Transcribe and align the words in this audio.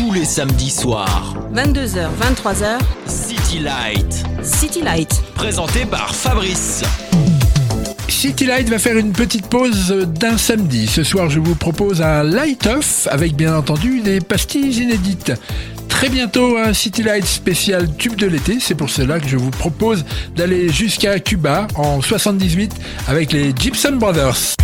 tous 0.00 0.12
les 0.12 0.24
samedis 0.24 0.70
soirs. 0.70 1.34
22h, 1.54 2.08
23h, 2.20 2.78
City 3.06 3.58
Light, 3.58 4.24
City 4.42 4.80
Light. 4.80 5.22
présenté 5.34 5.84
par 5.84 6.14
Fabrice. 6.14 6.82
City 8.08 8.46
Light 8.46 8.68
va 8.70 8.78
faire 8.78 8.96
une 8.96 9.12
petite 9.12 9.46
pause 9.48 9.90
d'un 10.18 10.38
samedi. 10.38 10.86
Ce 10.86 11.02
soir, 11.02 11.28
je 11.28 11.38
vous 11.38 11.54
propose 11.54 12.00
un 12.00 12.22
light 12.22 12.66
off 12.66 13.08
avec 13.10 13.34
bien 13.34 13.54
entendu 13.54 14.00
des 14.00 14.20
pastilles 14.20 14.82
inédites. 14.82 15.32
Très 15.88 16.08
bientôt 16.08 16.56
un 16.56 16.72
City 16.72 17.02
Light 17.02 17.26
spécial 17.26 17.94
tube 17.96 18.16
de 18.16 18.26
l'été. 18.26 18.58
C'est 18.58 18.74
pour 18.74 18.88
cela 18.88 19.20
que 19.20 19.28
je 19.28 19.36
vous 19.36 19.50
propose 19.50 20.04
d'aller 20.34 20.70
jusqu'à 20.70 21.18
Cuba 21.20 21.66
en 21.74 22.00
78 22.00 22.72
avec 23.06 23.32
les 23.32 23.52
Gibson 23.54 23.96
Brothers. 23.96 24.54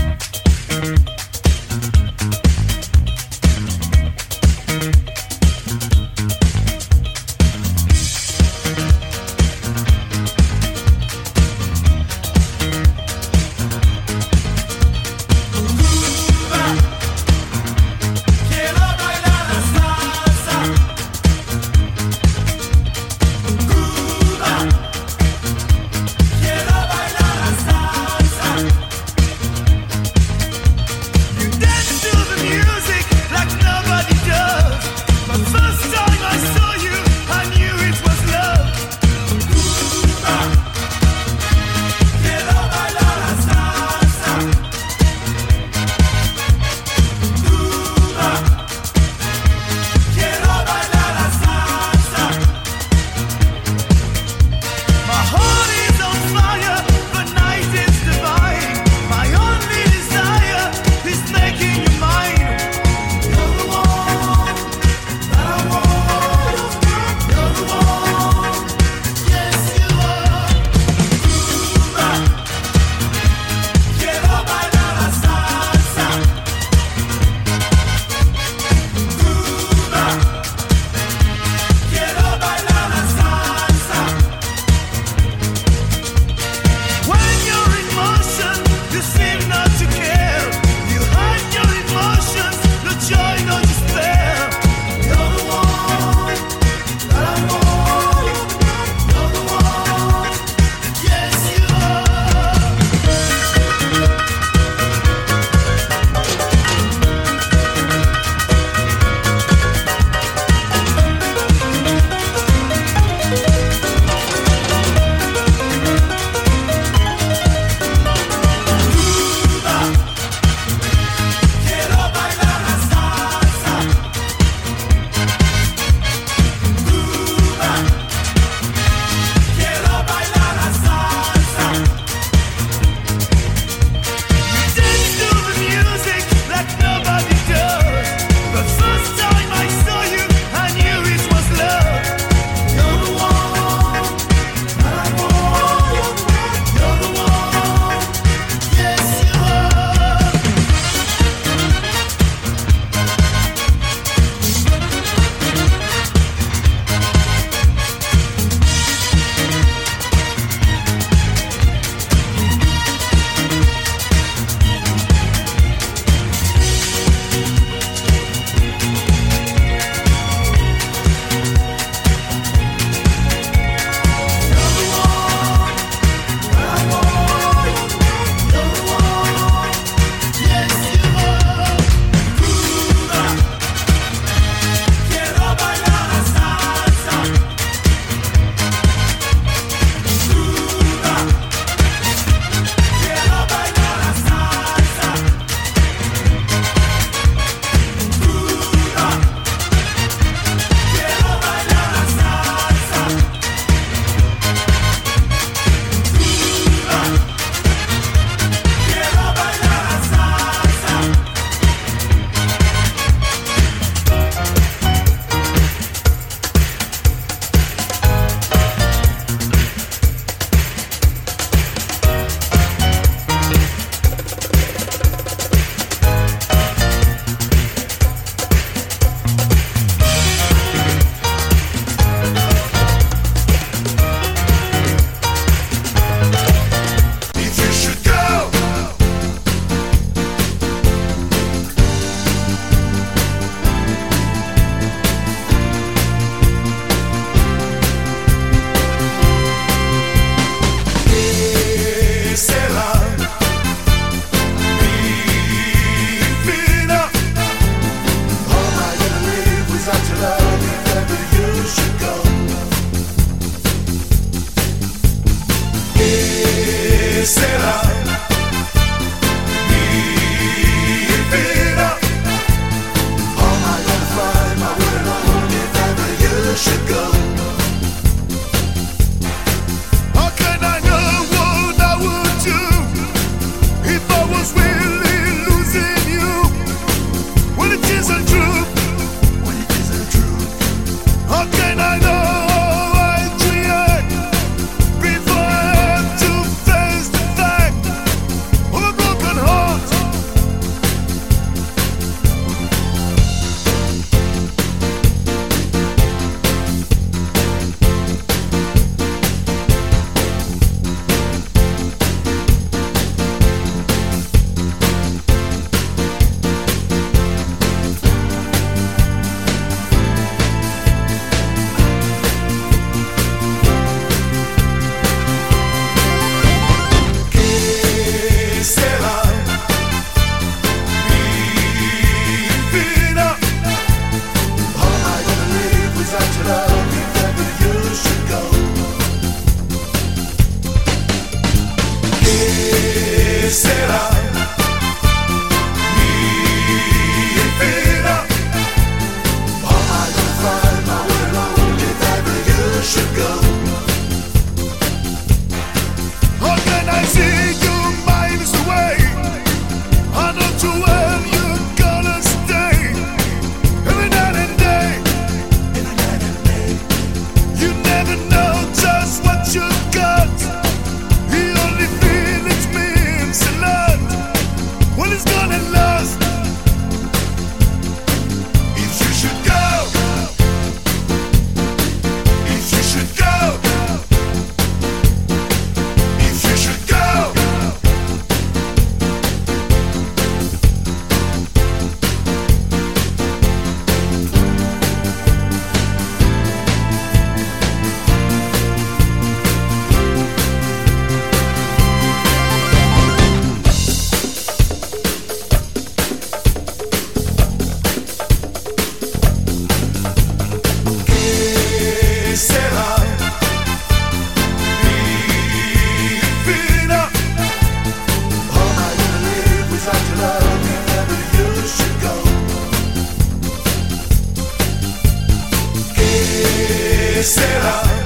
será? 427.27 427.97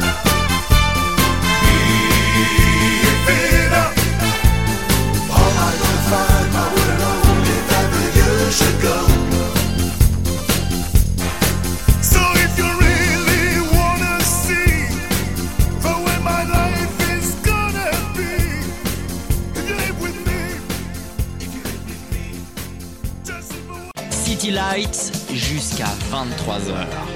City 24.41 24.53
Lights 24.53 25.13
jusqu'à 25.35 25.89
23h. 26.11 27.10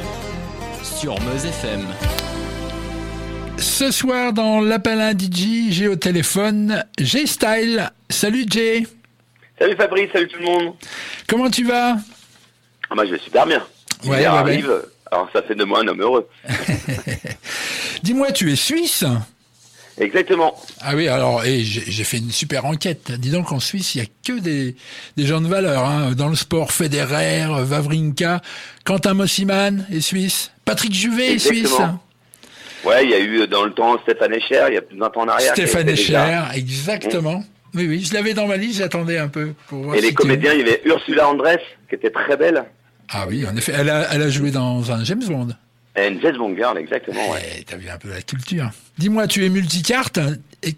Ce 3.59 3.91
soir 3.91 4.33
dans 4.33 4.61
l'appel 4.63 5.01
à 5.03 5.13
DJ, 5.13 5.71
j'ai 5.71 5.87
au 5.87 5.97
téléphone 5.97 6.83
G-Style. 6.99 7.91
Salut 8.09 8.47
Jay. 8.49 8.87
Salut 9.59 9.77
Fabrice, 9.77 10.09
salut 10.13 10.29
tout 10.29 10.39
le 10.39 10.47
monde. 10.47 10.75
Comment 11.29 11.51
tu 11.51 11.65
vas? 11.65 11.97
Ah, 12.89 12.95
Moi 12.95 13.05
je 13.05 13.13
vais 13.13 13.19
super 13.19 13.47
bien. 13.47 13.63
Ouais, 14.07 14.25
arrive, 14.25 14.83
alors 15.13 15.29
ça 15.33 15.43
fait 15.43 15.55
de 15.55 15.65
moi 15.65 15.81
un 15.81 15.89
homme 15.89 16.01
heureux. 16.01 16.27
Dis-moi, 18.03 18.33
tu 18.33 18.51
es 18.51 18.57
suisse? 18.57 19.05
Exactement. 19.99 20.55
Ah 20.81 20.97
oui, 20.97 21.07
alors 21.09 21.43
j'ai 21.45 22.05
fait 22.05 22.19
une 22.19 22.31
super 22.33 22.65
enquête. 22.65 23.13
Dis 23.13 23.31
donc 23.31 23.53
en 23.53 23.61
Suisse, 23.61 23.95
il 23.95 24.01
n'y 24.01 24.07
a 24.07 24.11
que 24.27 24.41
des, 24.41 24.75
des 25.17 25.27
gens 25.27 25.41
de 25.41 25.47
valeur. 25.49 25.85
Hein. 25.85 26.13
Dans 26.13 26.29
le 26.29 26.35
sport, 26.35 26.73
Federer, 26.73 27.47
Vavrinka, 27.63 28.41
Quentin 28.85 29.15
Mossiman 29.15 29.87
est 29.93 30.01
suisse, 30.01 30.51
Patrick 30.65 30.95
Juvet 30.95 31.39
suisse. 31.39 31.73
Ouais, 32.85 33.05
il 33.05 33.11
y 33.11 33.15
a 33.15 33.21
eu 33.21 33.47
dans 33.47 33.65
le 33.65 33.73
temps 33.73 33.99
Stéphane 34.03 34.35
Echer, 34.35 34.67
il 34.69 34.75
y 34.75 34.77
a 34.77 34.83
plus 34.83 34.95
de 34.95 35.01
20 35.01 35.17
ans 35.17 35.21
en 35.23 35.29
arrière. 35.29 35.53
Stéphane 35.53 35.89
Echer, 35.89 36.43
exactement. 36.55 37.43
Oui, 37.75 37.87
oui, 37.89 38.05
je 38.05 38.15
l'avais 38.15 38.35
dans 38.35 38.47
ma 38.47 38.57
liste, 38.57 38.79
j'attendais 38.79 39.19
un 39.19 39.29
peu 39.29 39.53
pour 39.69 39.83
voir. 39.83 39.97
Et 39.97 40.01
les 40.01 40.15
comédiens, 40.15 40.53
il 40.53 40.61
y 40.61 40.63
avait 40.63 40.81
Ursula 40.85 41.29
Andress, 41.29 41.61
qui 41.89 41.97
était 41.97 42.11
très 42.11 42.37
belle. 42.37 42.65
Ah 43.11 43.27
oui, 43.29 43.45
en 43.47 43.57
effet, 43.57 43.73
elle 43.77 43.91
a, 43.91 44.13
elle 44.13 44.23
a 44.23 44.31
joué 44.31 44.51
dans 44.51 44.93
un 44.93 45.03
James 45.05 45.25
Bond. 45.27 45.49
Une 45.97 46.21
James 46.21 46.37
Bond 46.37 46.57
girl, 46.57 46.77
exactement. 46.79 47.31
Ouais. 47.31 47.65
T'as 47.67 47.77
vu 47.77 47.89
un 47.89 47.99
peu 47.99 48.09
la 48.11 48.23
culture. 48.23 48.71
Dis-moi, 48.99 49.27
tu 49.29 49.45
es 49.45 49.49
multicarte. 49.49 50.19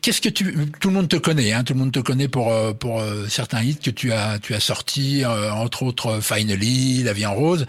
Qu'est-ce 0.02 0.20
que 0.20 0.28
tu 0.28 0.54
Tout 0.80 0.88
le 0.88 0.94
monde 0.94 1.08
te 1.08 1.16
connaît, 1.16 1.52
hein, 1.52 1.64
tout 1.64 1.72
le 1.72 1.78
monde 1.78 1.92
te 1.92 2.00
connaît 2.00 2.28
pour 2.28 2.52
euh, 2.52 2.72
pour 2.72 3.00
euh, 3.00 3.26
certains 3.28 3.62
hits 3.62 3.78
que 3.78 3.90
tu 3.90 4.12
as 4.12 4.38
tu 4.38 4.54
as 4.54 4.60
sortis, 4.60 5.22
euh, 5.24 5.50
entre 5.52 5.84
autres 5.84 6.20
Finally, 6.20 7.02
La 7.02 7.12
Vie 7.12 7.24
en 7.24 7.34
Rose. 7.34 7.66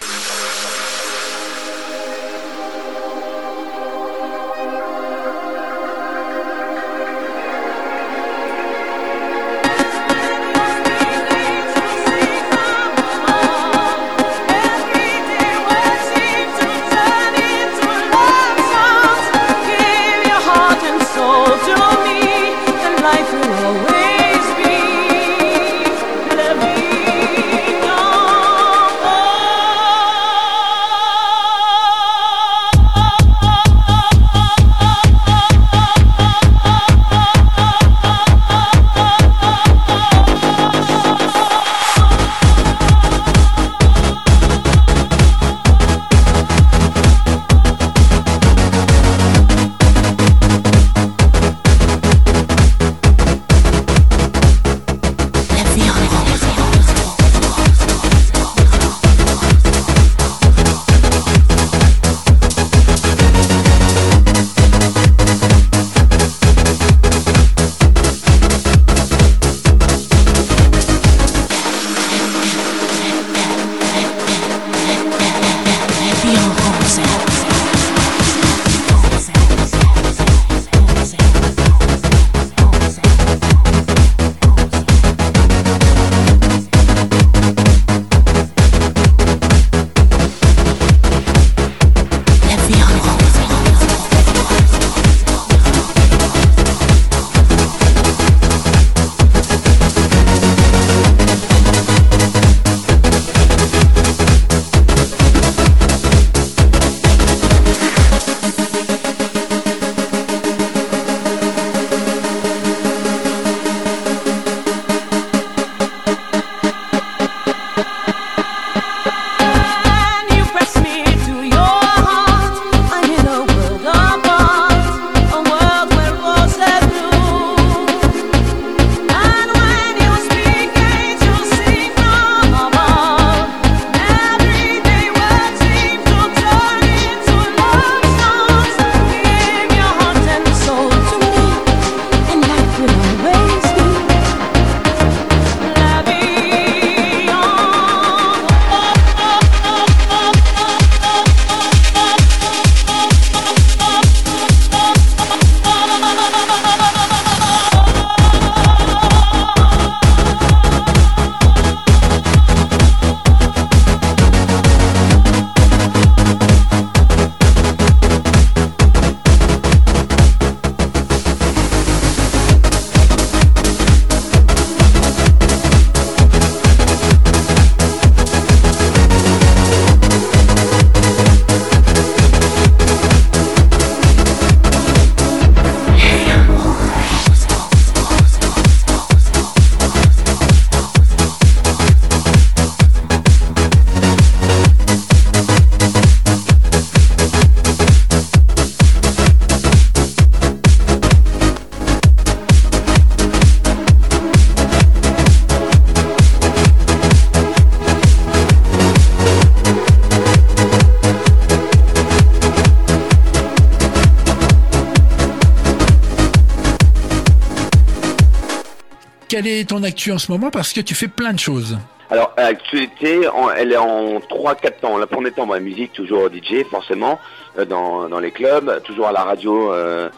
Ton 219.66 219.84
actu 219.84 220.12
en 220.12 220.18
ce 220.18 220.32
moment 220.32 220.50
Parce 220.52 220.74
que 220.74 220.82
tu 220.82 220.96
fais 220.96 221.08
plein 221.08 221.34
de 221.34 221.40
choses. 221.40 221.78
Alors, 222.10 222.34
l'actualité, 222.38 223.22
elle 223.58 223.74
est 223.74 223.78
en 223.78 224.20
3-4 224.20 224.80
temps. 224.80 224.98
Le 224.98 225.06
premier 225.06 225.32
temps, 225.32 225.46
la 225.46 225.60
musique, 225.60 225.92
toujours 225.92 226.24
au 226.24 226.30
DJ, 226.30 226.64
forcément, 226.70 227.20
euh, 227.60 227.66
dans, 227.66 228.20
les 228.20 228.32
clubs, 228.32 228.82
toujours 228.84 229.08
à 229.08 229.12
la 229.12 229.24
radio, 229.24 229.74
euh, 229.74 230.10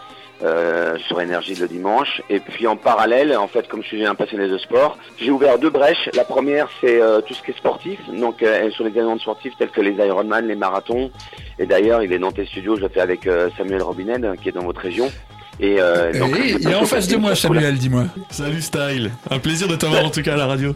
euh, 0.41 0.98
sur 1.08 1.19
Énergie 1.19 1.55
le 1.55 1.67
dimanche. 1.67 2.22
Et 2.29 2.39
puis 2.39 2.65
en 2.65 2.77
parallèle, 2.77 3.36
en 3.36 3.48
fait, 3.48 3.67
comme 3.67 3.81
je 3.81 3.88
suis 3.88 4.05
un 4.05 4.15
passionné 4.15 4.48
de 4.48 4.58
sport, 4.58 4.98
j'ai 5.17 5.31
ouvert 5.31 5.60
deux 5.60 5.69
brèches. 5.69 6.10
La 6.13 6.24
première, 6.24 6.69
c'est 6.79 7.01
tout 7.27 7.34
ce 7.34 7.41
qui 7.41 7.51
est 7.51 7.58
sportif, 7.58 8.00
donc 8.13 8.41
euh, 8.41 8.69
sur 8.72 8.86
les 8.86 8.91
événements 8.91 9.19
sportifs 9.19 9.53
tels 9.58 9.69
que 9.69 9.81
les 9.81 9.91
Ironman, 9.93 10.48
les 10.48 10.55
marathons. 10.55 11.12
Et 11.58 11.65
d'ailleurs, 11.65 12.03
il 12.03 12.13
est 12.13 12.19
dans 12.19 12.31
tes 12.31 12.46
studios, 12.46 12.77
je 12.77 12.81
le 12.81 12.88
fais 12.88 13.01
avec 13.01 13.27
Samuel 13.58 13.81
Robinet, 13.81 14.22
qui 14.41 14.48
est 14.48 14.53
dans 14.53 14.63
votre 14.63 14.79
région. 14.79 15.12
Et, 15.60 15.75
euh, 15.80 16.18
donc, 16.18 16.38
Et 16.38 16.50
je 16.50 16.58
il 16.60 16.70
est 16.70 16.75
en 16.75 16.86
face 16.86 17.08
de 17.08 17.18
moi, 17.18 17.36
Samuel, 17.36 17.78
dis-moi. 17.78 18.06
Salut 18.30 18.62
Style, 18.62 19.12
un 19.30 19.39
plaisir 19.39 19.68
de 19.68 19.75
t'avoir 19.75 20.06
en 20.06 20.10
tout 20.10 20.22
cas 20.22 20.34
à 20.34 20.38
la 20.38 20.48
radio. 20.48 20.74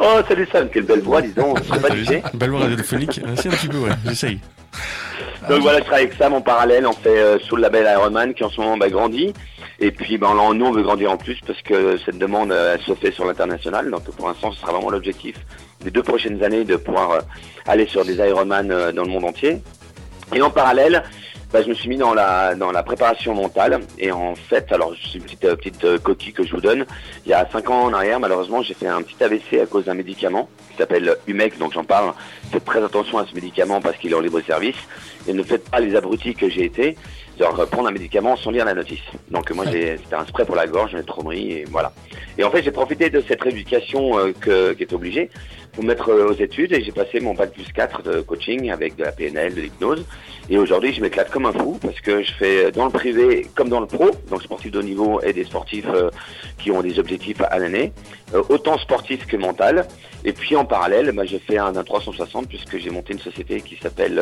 Oh, 0.00 0.20
salut 0.26 0.48
Sam, 0.50 0.68
quelle 0.72 0.84
belle 0.84 1.00
voix, 1.00 1.22
disons. 1.22 1.54
Pas. 1.54 1.94
DJ. 1.94 2.22
Belle 2.34 2.50
voix 2.50 2.60
radiophonique, 2.60 3.20
Ah, 3.24 3.40
si 3.40 3.48
un 3.48 3.52
petit 3.52 3.68
peu 3.68 3.78
ouais, 3.78 3.90
j'essaye. 4.06 4.40
Donc 5.48 5.60
voilà, 5.60 5.78
je 5.78 5.84
travaille 5.84 6.04
avec 6.04 6.16
Sam 6.18 6.34
en 6.34 6.40
parallèle, 6.40 6.86
on 6.86 6.92
fait 6.92 7.18
euh, 7.18 7.38
sous 7.38 7.56
le 7.56 7.62
label 7.62 7.86
Ironman 7.90 8.34
qui 8.34 8.44
en 8.44 8.50
ce 8.50 8.60
moment 8.60 8.76
bah, 8.76 8.88
grandit. 8.88 9.32
Et 9.80 9.92
puis 9.92 10.18
ben, 10.18 10.34
là, 10.34 10.52
nous, 10.52 10.66
on 10.66 10.72
veut 10.72 10.82
grandir 10.82 11.12
en 11.12 11.16
plus 11.16 11.38
parce 11.46 11.62
que 11.62 11.96
cette 12.04 12.18
demande, 12.18 12.50
euh, 12.50 12.74
elle 12.74 12.84
se 12.84 12.94
fait 12.94 13.12
sur 13.12 13.24
l'international. 13.24 13.90
Donc 13.90 14.04
pour 14.04 14.28
l'instant, 14.28 14.50
ce 14.52 14.60
sera 14.60 14.72
vraiment 14.72 14.90
l'objectif 14.90 15.36
des 15.84 15.90
deux 15.90 16.02
prochaines 16.02 16.42
années 16.42 16.64
de 16.64 16.76
pouvoir 16.76 17.10
euh, 17.12 17.20
aller 17.66 17.86
sur 17.86 18.04
des 18.04 18.16
Ironman 18.16 18.70
euh, 18.70 18.90
dans 18.92 19.04
le 19.04 19.10
monde 19.10 19.24
entier. 19.24 19.58
Et 20.34 20.42
en 20.42 20.50
parallèle, 20.50 21.04
bah, 21.52 21.62
je 21.62 21.68
me 21.68 21.74
suis 21.74 21.88
mis 21.88 21.96
dans 21.96 22.12
la 22.12 22.54
dans 22.54 22.70
la 22.72 22.82
préparation 22.82 23.34
mentale 23.34 23.80
et 23.98 24.12
en 24.12 24.34
fait, 24.34 24.70
alors 24.70 24.92
c'est 25.02 25.18
une 25.18 25.24
petite 25.24 25.44
euh, 25.44 25.56
petite 25.56 25.84
euh, 25.84 25.98
coquille 25.98 26.32
que 26.32 26.42
je 26.44 26.52
vous 26.52 26.60
donne. 26.60 26.84
Il 27.24 27.30
y 27.30 27.34
a 27.34 27.48
cinq 27.50 27.70
ans 27.70 27.84
en 27.84 27.92
arrière, 27.92 28.20
malheureusement, 28.20 28.62
j'ai 28.62 28.74
fait 28.74 28.86
un 28.86 29.00
petit 29.02 29.22
AVC 29.22 29.60
à 29.62 29.66
cause 29.66 29.86
d'un 29.86 29.94
médicament 29.94 30.48
qui 30.70 30.76
s'appelle 30.76 31.16
Humex, 31.26 31.58
donc 31.58 31.72
j'en 31.72 31.84
parle. 31.84 32.12
Faites 32.52 32.64
très 32.64 32.82
attention 32.82 33.18
à 33.18 33.26
ce 33.26 33.34
médicament 33.34 33.80
parce 33.80 33.96
qu'il 33.96 34.12
est 34.12 34.14
en 34.14 34.20
libre 34.20 34.40
service 34.42 34.76
et 35.26 35.32
ne 35.32 35.42
faites 35.42 35.68
pas 35.70 35.80
les 35.80 35.96
abrutis 35.96 36.34
que 36.34 36.48
j'ai 36.48 36.64
été, 36.64 36.96
genre 37.38 37.58
euh, 37.60 37.66
prendre 37.66 37.88
un 37.88 37.92
médicament 37.92 38.36
sans 38.36 38.50
lire 38.50 38.64
la 38.64 38.74
notice. 38.74 39.00
Donc 39.30 39.50
moi 39.52 39.64
j'ai 39.70 39.96
c'était 39.98 40.16
un 40.16 40.26
spray 40.26 40.44
pour 40.44 40.56
la 40.56 40.66
gorge, 40.66 40.92
une 40.92 41.02
trommerie 41.04 41.52
et 41.52 41.64
voilà. 41.64 41.92
Et 42.36 42.44
en 42.44 42.50
fait 42.50 42.62
j'ai 42.62 42.70
profité 42.70 43.10
de 43.10 43.22
cette 43.26 43.42
rééducation 43.42 44.18
euh, 44.18 44.32
que, 44.32 44.72
qui 44.72 44.82
est 44.82 44.92
obligée 44.92 45.30
pour 45.72 45.84
me 45.84 45.88
mettre 45.88 46.10
euh, 46.10 46.28
aux 46.28 46.34
études 46.34 46.72
et 46.72 46.82
j'ai 46.82 46.92
passé 46.92 47.20
mon 47.20 47.34
bac 47.34 47.52
plus 47.52 47.70
4 47.72 48.02
de 48.02 48.20
coaching 48.20 48.70
avec 48.70 48.96
de 48.96 49.04
la 49.04 49.12
PNL, 49.12 49.54
de 49.54 49.60
l'hypnose. 49.62 50.04
Et 50.50 50.58
aujourd'hui 50.58 50.92
je 50.92 51.00
m'éclate 51.00 51.30
comme 51.30 51.46
un 51.46 51.52
fou 51.52 51.78
parce 51.80 52.00
que 52.00 52.22
je 52.22 52.32
fais 52.32 52.72
dans 52.72 52.86
le 52.86 52.90
privé 52.90 53.46
comme 53.54 53.68
dans 53.68 53.80
le 53.80 53.86
pro, 53.86 54.10
donc 54.30 54.42
sportif 54.42 54.72
de 54.72 54.78
haut 54.78 54.82
niveau 54.82 55.20
et 55.20 55.32
des 55.32 55.44
sportifs 55.44 55.86
euh, 55.88 56.10
qui 56.58 56.70
ont 56.70 56.82
des 56.82 56.98
objectifs 56.98 57.40
à 57.40 57.58
l'année, 57.58 57.92
autant 58.48 58.78
sportif 58.78 59.26
que 59.26 59.36
mental. 59.36 59.86
Et 60.24 60.32
puis 60.32 60.56
en 60.56 60.64
parallèle, 60.64 61.12
bah, 61.12 61.24
j'ai 61.24 61.38
fait 61.38 61.58
un, 61.58 61.76
un 61.76 61.84
360 61.84 62.48
puisque 62.48 62.78
j'ai 62.78 62.90
monté 62.90 63.12
une 63.12 63.20
société 63.20 63.60
qui 63.60 63.76
s'appelle 63.76 64.20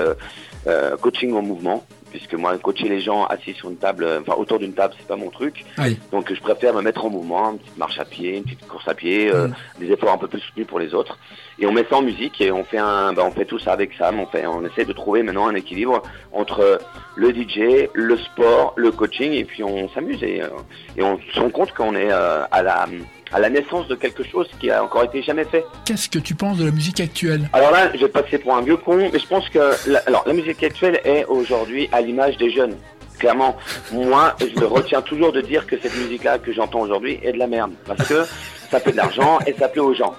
Coaching 1.01 1.33
en 1.33 1.43
mouvement. 1.43 1.85
Puisque 2.11 2.35
moi, 2.35 2.57
coacher 2.59 2.89
les 2.89 3.01
gens 3.01 3.25
assis 3.27 3.53
sur 3.55 3.69
une 3.69 3.77
table, 3.77 4.05
euh, 4.05 4.21
enfin 4.21 4.35
autour 4.39 4.59
d'une 4.59 4.73
table, 4.73 4.95
c'est 4.99 5.07
pas 5.07 5.17
mon 5.17 5.31
truc. 5.31 5.65
Oui. 5.79 5.99
Donc 6.13 6.33
je 6.33 6.41
préfère 6.41 6.73
me 6.75 6.81
mettre 6.83 7.05
en 7.05 7.11
mouvement, 7.11 7.51
une 7.53 7.59
petite 7.59 7.77
marche 7.77 7.99
à 7.99 8.05
pied, 8.05 8.37
une 8.37 8.45
petite 8.45 8.67
course 8.67 8.87
à 8.89 8.95
pied, 8.95 9.31
euh, 9.33 9.49
Mm. 9.49 9.55
des 9.81 9.93
efforts 9.93 10.13
un 10.13 10.19
peu 10.19 10.29
plus 10.29 10.41
soutenus 10.41 10.67
pour 10.67 10.79
les 10.79 10.95
autres. 10.95 11.19
Et 11.59 11.67
on 11.67 11.73
met 11.73 11.85
ça 11.89 11.97
en 11.97 12.03
musique 12.03 12.41
et 12.41 12.51
on 12.53 12.65
fait 12.65 12.79
un, 12.79 13.13
bah, 13.13 13.23
on 13.27 13.31
fait 13.31 13.45
tout 13.45 13.59
ça 13.59 13.73
avec 13.73 13.93
Sam. 13.95 14.19
On 14.21 14.27
fait, 14.27 14.47
on 14.47 14.65
essaie 14.65 14.85
de 14.85 14.93
trouver 14.93 15.23
maintenant 15.23 15.47
un 15.49 15.55
équilibre 15.55 16.03
entre 16.33 16.79
le 17.17 17.33
DJ, 17.33 17.89
le 17.95 18.17
sport, 18.19 18.73
le 18.77 18.91
coaching 18.93 19.33
et 19.33 19.45
puis 19.45 19.63
on 19.65 19.89
s'amuse 19.91 20.23
et, 20.23 20.43
euh, 20.43 20.49
et 20.97 21.03
on 21.03 21.19
se 21.33 21.41
rend 21.41 21.51
compte 21.51 21.73
qu'on 21.73 21.95
est 21.95 22.11
euh, 22.13 22.45
à 22.51 22.63
la 22.63 22.87
à 23.33 23.41
la 23.41 23.51
naissance 23.51 23.89
de 23.89 23.95
quelque 23.95 24.23
chose 24.25 24.47
qui 24.61 24.71
a 24.71 24.83
encore 24.85 25.05
été 25.05 25.23
jamais 25.23 25.45
fait. 25.45 25.65
Qu'est-ce 25.85 26.09
que 26.09 26.19
tu 26.19 26.35
penses 26.35 26.59
de 26.59 26.65
la 26.65 26.71
musique 26.71 27.01
actuelle? 27.01 27.49
Alors 27.53 27.71
là, 27.73 27.91
je 27.95 27.99
vais 28.01 28.09
passer 28.09 28.39
pour 28.39 28.55
un 28.55 28.63
vieux 28.63 28.77
con, 28.77 28.97
mais 29.13 29.19
je 29.19 29.27
pense 29.27 29.49
que 29.49 29.73
la, 29.91 29.99
alors 30.07 30.23
la 30.27 30.33
musique 30.33 30.63
actuelle 30.63 31.01
est 31.05 31.25
aujourd'hui 31.27 31.89
à 31.93 32.01
l'image 32.01 32.37
des 32.37 32.51
jeunes. 32.51 32.77
Clairement, 33.19 33.57
moi, 33.93 34.37
je 34.41 34.61
me 34.61 34.67
retiens 34.67 35.01
toujours 35.03 35.33
de 35.33 35.41
dire 35.41 35.67
que 35.67 35.77
cette 35.81 35.97
musique-là 35.97 36.39
que 36.39 36.53
j'entends 36.53 36.81
aujourd'hui 36.81 37.19
est 37.23 37.33
de 37.33 37.39
la 37.39 37.47
merde, 37.47 37.73
parce 37.87 38.07
que 38.07 38.25
ça 38.71 38.79
fait 38.79 38.93
de 38.93 38.97
l'argent 38.99 39.39
et 39.47 39.55
ça 39.59 39.69
plaît 39.69 39.81
aux 39.81 39.95
gens. 39.95 40.15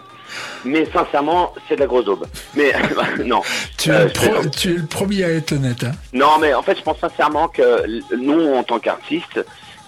Mais 0.65 0.85
sincèrement, 0.91 1.53
c'est 1.69 1.75
de 1.75 1.79
la 1.81 1.85
grosse 1.85 2.07
aube. 2.07 2.25
Mais 2.55 2.73
non. 3.23 3.41
tu, 3.77 3.89
es 3.89 3.93
Euh, 3.93 4.07
pro- 4.09 4.49
tu 4.49 4.71
es 4.71 4.73
le 4.73 4.85
premier 4.85 5.23
à 5.23 5.29
être 5.29 5.53
honnête. 5.53 5.83
hein. 5.83 5.91
Non, 6.11 6.37
mais 6.41 6.53
en 6.53 6.61
fait, 6.63 6.75
je 6.77 6.81
pense 6.81 6.99
sincèrement 6.99 7.47
que 7.47 7.85
nous, 8.17 8.53
en 8.53 8.63
tant 8.63 8.79
qu'artistes, 8.79 9.39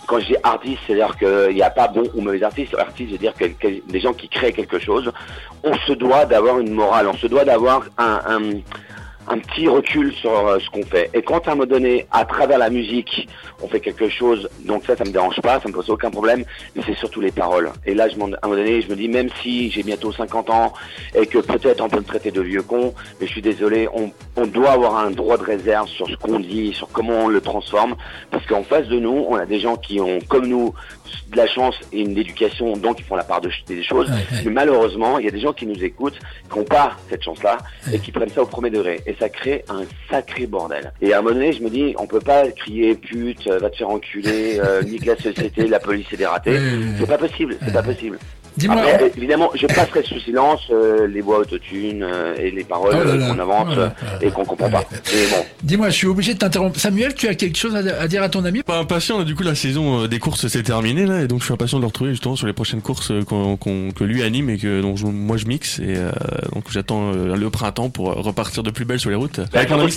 quand 0.10 0.20
je 0.20 0.26
dis 0.26 0.36
artiste, 0.42 0.80
c'est-à-dire 0.88 1.16
qu'il 1.18 1.54
n'y 1.56 1.62
a 1.62 1.70
pas 1.70 1.88
bon 1.88 2.04
ou 2.16 2.22
mauvais 2.22 2.42
artistes. 2.42 2.76
Artiste, 2.78 3.12
c'est-à-dire 3.12 3.36
que, 3.36 3.46
que- 3.46 3.82
des 3.92 4.00
gens 4.00 4.12
qui 4.14 4.28
créent 4.28 4.52
quelque 4.52 4.80
chose. 4.80 5.12
On 5.64 5.76
se 5.88 5.94
doit 5.94 6.26
d'avoir 6.26 6.58
une 6.60 6.74
morale, 6.74 7.08
on 7.08 7.14
se 7.14 7.28
doit 7.28 7.46
d'avoir 7.46 7.84
un, 8.00 8.42
un 9.30 9.38
petit 9.38 9.68
recul 9.68 10.14
sur 10.14 10.32
euh, 10.48 10.60
ce 10.60 10.70
qu'on 10.70 10.84
fait. 10.84 11.10
Et 11.14 11.22
quand 11.22 11.48
à 11.48 11.52
un 11.52 11.56
moment 11.56 11.68
donné, 11.68 12.08
à 12.12 12.26
travers 12.26 12.58
la 12.58 12.70
musique, 12.70 13.30
on 13.62 13.68
fait 13.68 13.80
quelque 13.80 14.10
chose, 14.10 14.50
donc 14.66 14.84
ça, 14.86 14.96
ça 14.96 15.06
me 15.06 15.12
dérange 15.12 15.40
pas, 15.42 15.60
ça 15.60 15.68
me 15.68 15.74
pose 15.74 15.90
aucun 15.90 16.10
problème, 16.10 16.44
mais 16.76 16.82
c'est 16.86 16.96
surtout 16.96 17.22
les 17.22 17.32
paroles. 17.32 17.72
Et 17.86 17.94
là, 17.94 18.08
je 18.10 18.14
à 18.14 18.16
un 18.16 18.18
moment 18.20 18.56
donné, 18.56 18.82
je 18.82 18.90
me 18.90 18.96
dis, 18.96 19.08
même 19.08 19.30
si 19.42 19.70
j'ai 19.70 19.84
bientôt 19.84 20.12
50 20.12 20.50
ans 20.50 20.74
et 21.14 21.26
que 21.28 21.40
peut-être 21.40 21.82
on 21.82 21.90
peut 21.90 22.00
me 22.00 22.04
traiter 22.04 22.32
de 22.32 22.42
vieux 22.42 22.64
con, 22.64 22.94
mais 23.20 23.28
je 23.28 23.32
suis 23.32 23.42
désolé, 23.42 23.88
on, 23.94 24.12
on 24.36 24.48
doit 24.48 24.72
avoir 24.72 24.98
un 24.98 25.12
droit 25.12 25.38
de 25.38 25.44
réserve 25.44 25.88
sur 25.88 26.08
ce 26.08 26.16
qu'on 26.16 26.40
dit, 26.40 26.74
sur 26.74 26.90
comment 26.90 27.26
on 27.26 27.28
le 27.28 27.42
transforme, 27.42 27.96
parce 28.32 28.46
qu'en 28.48 28.64
face 28.64 28.88
de 28.88 29.00
nous, 29.00 29.26
on 29.30 29.36
a 29.36 29.46
des 29.46 29.60
gens 29.60 29.76
qui 29.76 30.00
ont, 30.02 30.20
comme 30.28 30.48
nous, 30.48 30.74
de 31.32 31.38
la 31.38 31.48
chance 31.48 31.76
et 31.92 32.02
une 32.02 32.18
éducation, 32.18 32.76
donc 32.78 33.00
ils 33.00 33.06
font 33.06 33.16
la 33.16 33.24
part 33.24 33.42
de, 33.42 33.50
des 33.68 33.84
choses. 33.84 34.10
Ouais, 34.10 34.16
ouais. 34.16 34.42
Mais 34.46 34.52
malheureusement, 34.52 35.20
il 35.20 35.26
y 35.26 35.28
a 35.28 35.32
des 35.32 35.40
gens 35.40 35.54
qui 35.54 35.66
nous 35.66 35.84
écoutent, 35.84 36.20
qui 36.52 36.58
n'ont 36.58 36.66
pas 36.66 36.94
cette 37.10 37.24
chance-là, 37.24 37.58
et 37.92 38.00
qui 38.00 38.12
prennent 38.12 38.30
ça 38.30 38.42
au 38.42 38.46
premier 38.46 38.70
degré. 38.70 39.02
Et 39.06 39.16
ça 39.20 39.30
crée 39.30 39.64
un 39.70 39.84
sacré 40.10 40.48
bordel. 40.48 40.92
Et 41.02 41.14
à 41.14 41.20
un 41.20 41.22
moment 41.22 41.36
donné, 41.36 41.54
je 41.54 41.62
me 41.62 41.70
dis, 41.70 41.96
on 41.98 42.08
peut 42.08 42.20
pas 42.20 42.48
crier 42.52 42.96
pute, 42.96 43.48
euh, 43.48 43.60
va 43.60 43.70
te 43.70 43.78
faire 43.78 43.90
enculer, 43.90 44.60
euh, 44.60 44.82
nique 44.84 45.06
la 45.06 45.18
société, 45.18 45.68
la 45.68 45.80
police 45.80 46.08
est 46.12 46.18
dératée. 46.18 46.52
Ouais, 46.52 46.58
ouais, 46.58 46.78
ouais. 46.78 46.96
C'est 47.00 47.08
pas 47.08 47.18
possible, 47.18 47.58
c'est 47.64 47.74
pas 47.74 47.84
possible. 47.84 48.20
Dis-moi, 48.60 48.82
Après, 48.82 49.12
évidemment, 49.18 49.50
je 49.56 49.66
passerai 49.68 50.04
sous 50.04 50.20
silence 50.20 50.62
euh, 50.72 51.08
les 51.08 51.22
voix 51.22 51.40
autotune 51.40 52.04
euh, 52.04 52.36
et 52.38 52.52
les 52.52 52.64
paroles 52.64 52.94
Oh 53.00 53.04
là 53.04 53.12
euh, 53.12 53.18
là. 53.18 53.28
qu'on 53.34 53.40
invente 53.40 53.68
Oh 53.72 53.76
là 53.76 53.86
là. 53.86 53.94
euh, 54.04 54.18
et 54.28 54.30
qu'on 54.32 54.46
comprend 54.46 54.70
pas. 54.70 54.84
Mais 54.92 55.26
bon, 55.32 55.46
dis-moi, 55.64 55.90
je 55.90 55.96
suis 55.96 56.08
obligé 56.08 56.34
de 56.34 56.40
t'interrompre. 56.40 56.80
Samuel, 56.80 57.14
tu 57.16 57.28
as 57.28 57.36
quelque 57.36 57.58
chose 57.58 57.76
à, 57.76 57.80
à 58.02 58.08
dire 58.08 58.22
à 58.22 58.30
ton 58.30 58.44
ami? 58.46 58.62
Pas 58.64 58.78
impatient, 58.80 59.24
du 59.24 59.36
coup 59.36 59.44
la 59.44 59.56
saison 59.56 60.06
des 60.08 60.20
courses 60.20 60.48
s'est 60.48 60.64
terminée 60.64 61.06
là, 61.06 61.22
et 61.22 61.28
donc 61.28 61.40
je 61.40 61.46
suis 61.46 61.54
impatient 61.54 61.78
de 61.78 61.84
le 61.84 61.88
retrouver 61.88 62.12
justement 62.12 62.36
sur 62.36 62.48
les 62.48 62.54
prochaines 62.54 62.82
courses 62.82 63.12
qu'on- 63.28 63.56
qu'on- 63.58 63.92
que 63.92 64.04
lui 64.04 64.22
anime 64.24 64.50
et 64.50 64.58
que 64.58 64.82
dont 64.82 64.96
je- 64.96 65.06
moi 65.06 65.38
je 65.38 65.46
mixe 65.46 65.80
et 65.80 65.96
euh, 65.98 66.12
donc 66.54 66.66
j'attends 66.70 67.12
euh, 67.14 67.36
le 67.36 67.50
printemps 67.50 67.90
pour 67.90 68.14
repartir 68.14 68.64
de 68.64 68.72
plus 68.72 68.86
belle 68.86 69.00
sur 69.00 69.10
les 69.10 69.16
routes. 69.16 69.40
bah, 69.40 69.46
Avec 69.60 69.72
ami 69.72 69.82
année, 69.82 69.92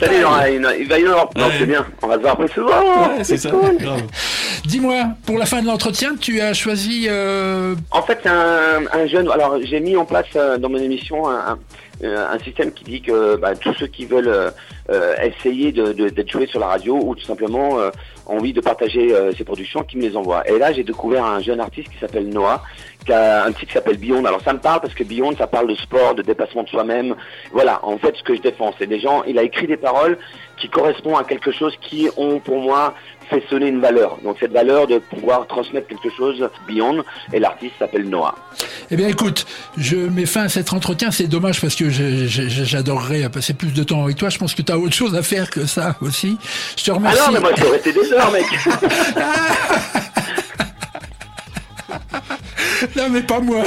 il, 0.49 0.57
une- 0.57 0.89
va 0.89 0.99
y 0.99 1.05
avoir. 1.05 1.29
Non, 1.37 1.47
Ouais. 1.47 1.53
c'est 1.59 1.67
bien. 1.67 1.85
On 2.03 2.07
va 2.07 2.15
se 2.17 2.21
voir 2.21 2.37
plus 2.37 2.49
souvent. 2.49 2.69
Ouais, 2.71 3.25
c'est 3.25 3.37
ça. 3.37 3.51
cool. 3.51 3.77
Dis-moi, 4.65 5.05
pour 5.27 5.39
la 5.39 5.47
fin 5.47 5.61
de 5.63 5.67
l'entretien, 5.67 6.15
tu 6.21 6.41
as 6.41 6.55
choisi... 6.55 7.07
euh, 7.09 7.75
En 7.91 8.03
fait, 8.03 8.19
c'est 8.23 8.29
un, 8.53 9.01
un 9.01 9.07
jeune. 9.07 9.29
Alors, 9.31 9.59
j'ai 9.63 9.81
mis 9.81 9.97
en 9.97 10.05
place 10.05 10.27
euh, 10.37 10.59
dans 10.59 10.69
mon 10.69 10.79
émission 10.79 11.29
euh, 11.29 11.55
un 12.03 12.39
système 12.41 12.73
qui 12.73 12.85
dit 12.85 13.03
que 13.03 13.37
bah, 13.37 13.55
tous 13.55 13.75
ceux 13.75 13.87
qui 13.87 14.07
veulent 14.07 14.53
euh, 14.91 15.15
essayer 15.23 15.73
d'être 15.73 16.31
joués 16.31 16.47
sur 16.47 16.59
la 16.61 16.67
radio 16.67 16.99
ou 17.01 17.15
tout 17.15 17.25
simplement 17.25 17.79
envie 18.27 18.53
de 18.53 18.61
partager 18.61 19.15
ses 19.37 19.45
productions, 19.45 19.85
qui 19.85 19.97
me 19.97 20.03
les 20.03 20.17
envoient. 20.17 20.49
Et 20.49 20.59
là, 20.59 20.73
j'ai 20.73 20.83
découvert 20.83 21.25
un 21.25 21.41
jeune 21.41 21.61
artiste 21.61 21.89
qui 21.91 21.99
s'appelle 21.99 22.29
Noah, 22.29 22.63
qui 23.07 23.13
a 23.13 23.45
un 23.45 23.53
titre 23.53 23.67
qui 23.69 23.73
s'appelle 23.75 23.99
Beyond. 23.99 24.25
Alors, 24.25 24.41
ça 24.43 24.53
me 24.53 24.59
parle 24.59 24.81
parce 24.81 24.95
que 24.95 25.05
Beyond, 25.05 25.37
ça 25.37 25.47
parle 25.47 25.69
de 25.69 25.77
sport, 25.77 26.17
de 26.17 26.23
dépassement 26.23 26.65
de 26.65 26.69
soi-même. 26.69 27.15
Voilà, 27.53 27.79
en 27.85 27.99
fait, 27.99 28.17
ce 28.17 28.23
que 28.25 28.35
je 28.35 28.41
défends, 28.41 28.75
c'est 28.79 28.89
des 28.89 28.99
gens. 28.99 29.23
Il 29.25 29.39
a 29.39 29.45
écrit 29.45 29.69
des 29.69 29.77
paroles 29.77 30.19
qui 30.57 30.69
correspondent 30.69 31.21
à 31.21 31.25
quelque 31.25 31.53
chose 31.53 31.77
qui 31.81 32.09
ont, 32.17 32.41
pour 32.41 32.61
moi, 32.61 32.95
fait 33.33 33.43
sonner 33.49 33.69
une 33.69 33.81
valeur. 33.81 34.19
Donc, 34.23 34.37
cette 34.41 34.53
valeur 34.53 34.87
de 34.87 34.99
pouvoir 34.99 35.47
transmettre 35.47 35.89
quelque 35.89 36.11
chose 36.17 36.49
Beyond. 36.69 37.03
Et 37.33 37.39
l'artiste 37.41 37.75
s'appelle 37.79 38.09
Noah. 38.09 38.35
Eh 38.91 38.97
bien, 38.97 39.09
écoute, 39.09 39.47
je 39.77 39.97
mets 39.97 40.27
fin 40.27 40.43
à 40.43 40.49
cet 40.49 40.73
entretien. 40.73 41.11
C'est 41.11 41.27
dommage 41.27 41.61
parce 41.61 41.75
que 41.75 41.89
j'adorerais 41.91 43.29
passer 43.31 43.55
plus 43.55 43.73
de 43.73 43.83
temps 43.83 44.05
avec 44.05 44.17
toi. 44.17 44.29
Je 44.29 44.39
pense 44.39 44.55
que 44.55 44.63
tu 44.63 44.71
as 44.73 44.79
autre 44.79 44.95
chose 44.95 45.15
à 45.17 45.23
faire 45.23 45.51
que 45.51 45.67
ça 45.67 45.97
aussi. 46.01 46.37
Je 46.77 46.85
te 46.85 46.91
Ah 46.91 46.95
remercie. 46.95 47.21
non, 47.27 47.33
mais 47.33 47.41
moi, 47.41 47.51
je 47.57 47.63
peux 47.63 47.71
rester 47.71 47.93
des 47.93 48.13
heures, 48.13 48.31
mec. 48.31 48.45
Non, 52.97 53.09
mais 53.11 53.23
pas 53.23 53.41
moi. 53.41 53.63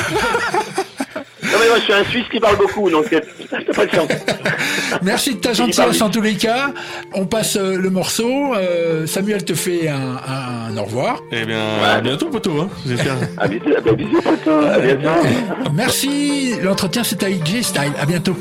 Je 1.75 1.81
suis 1.81 1.93
un 1.93 2.03
Suisse 2.05 2.25
qui 2.31 2.39
parle 2.39 2.57
beaucoup, 2.57 2.89
donc 2.89 3.11
euh, 3.11 3.19
t'as 3.49 3.73
pas 3.73 3.85
de 3.85 3.91
chance. 3.91 4.09
Merci 5.01 5.35
de 5.35 5.39
ta 5.39 5.53
gentillesse 5.53 6.01
en 6.01 6.09
tous 6.09 6.21
les 6.21 6.35
cas. 6.35 6.71
On 7.13 7.25
passe 7.25 7.57
euh, 7.57 7.77
le 7.77 7.89
morceau. 7.89 8.53
Euh, 8.55 9.07
Samuel 9.07 9.43
te 9.43 9.53
fait 9.53 9.87
un, 9.87 10.17
un 10.27 10.77
au 10.77 10.83
revoir. 10.83 11.21
Eh 11.31 11.45
bien, 11.45 11.63
à 11.83 12.01
bientôt 12.01 12.27
poteau, 12.27 12.61
hein, 12.61 12.69
j'espère. 12.85 13.15
À 13.37 13.47
bisous, 13.49 13.75
à 13.75 13.93
bisous, 13.93 14.21
poteau. 14.21 14.59
À 14.59 14.79
bientôt. 14.79 15.09
Merci. 15.73 16.53
L'entretien, 16.61 17.03
c'est 17.03 17.21
avec 17.23 17.45
J-Style. 17.45 17.93
À 17.99 18.05
bientôt. 18.05 18.35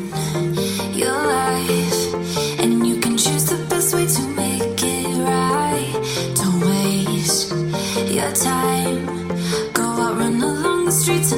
time. 8.35 9.07
Go 9.73 9.83
out, 9.83 10.17
run 10.17 10.43
along 10.43 10.87
the 10.87 10.93
streets 10.93 11.31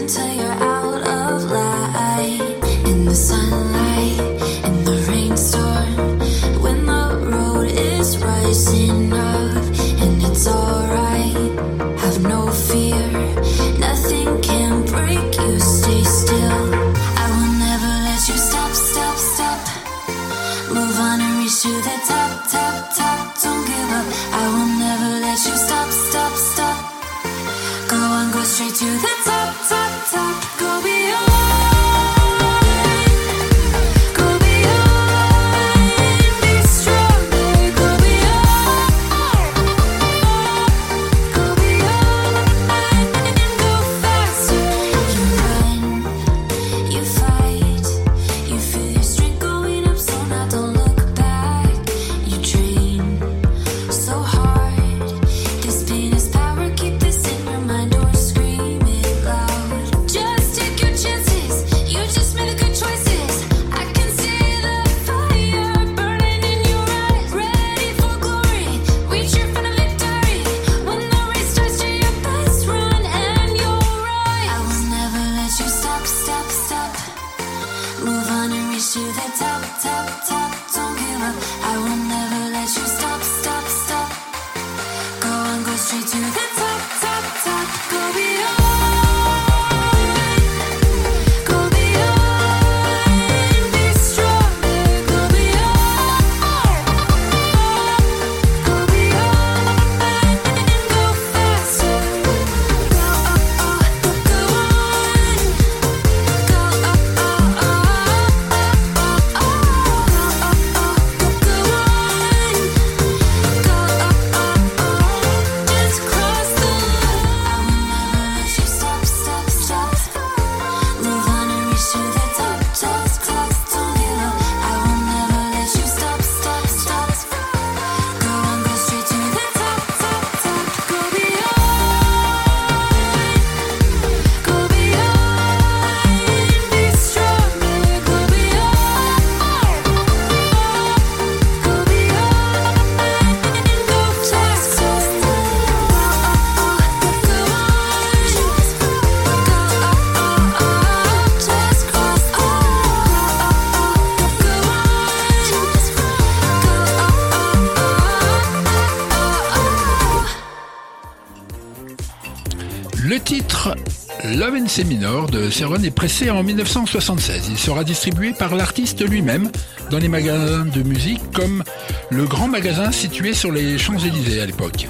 Love 164.77 164.85
and 164.85 164.89
C 164.89 164.95
Minor 164.95 165.31
de 165.31 165.51
Seron 165.51 165.83
est 165.83 165.91
pressé 165.91 166.31
en 166.31 166.43
1976. 166.43 167.49
Il 167.51 167.59
sera 167.59 167.83
distribué 167.83 168.33
par 168.33 168.55
l'artiste 168.55 169.09
lui-même 169.09 169.51
dans 169.91 169.99
les 169.99 170.09
magasins 170.09 170.67
de 170.67 170.83
musique 170.83 171.21
comme 171.33 171.65
le 172.11 172.25
grand 172.27 172.49
magasin 172.49 172.93
situé 172.93 173.33
sur 173.33 173.53
les 173.53 173.79
Champs-Élysées 173.79 174.41
à 174.41 174.47
l'époque. 174.47 174.89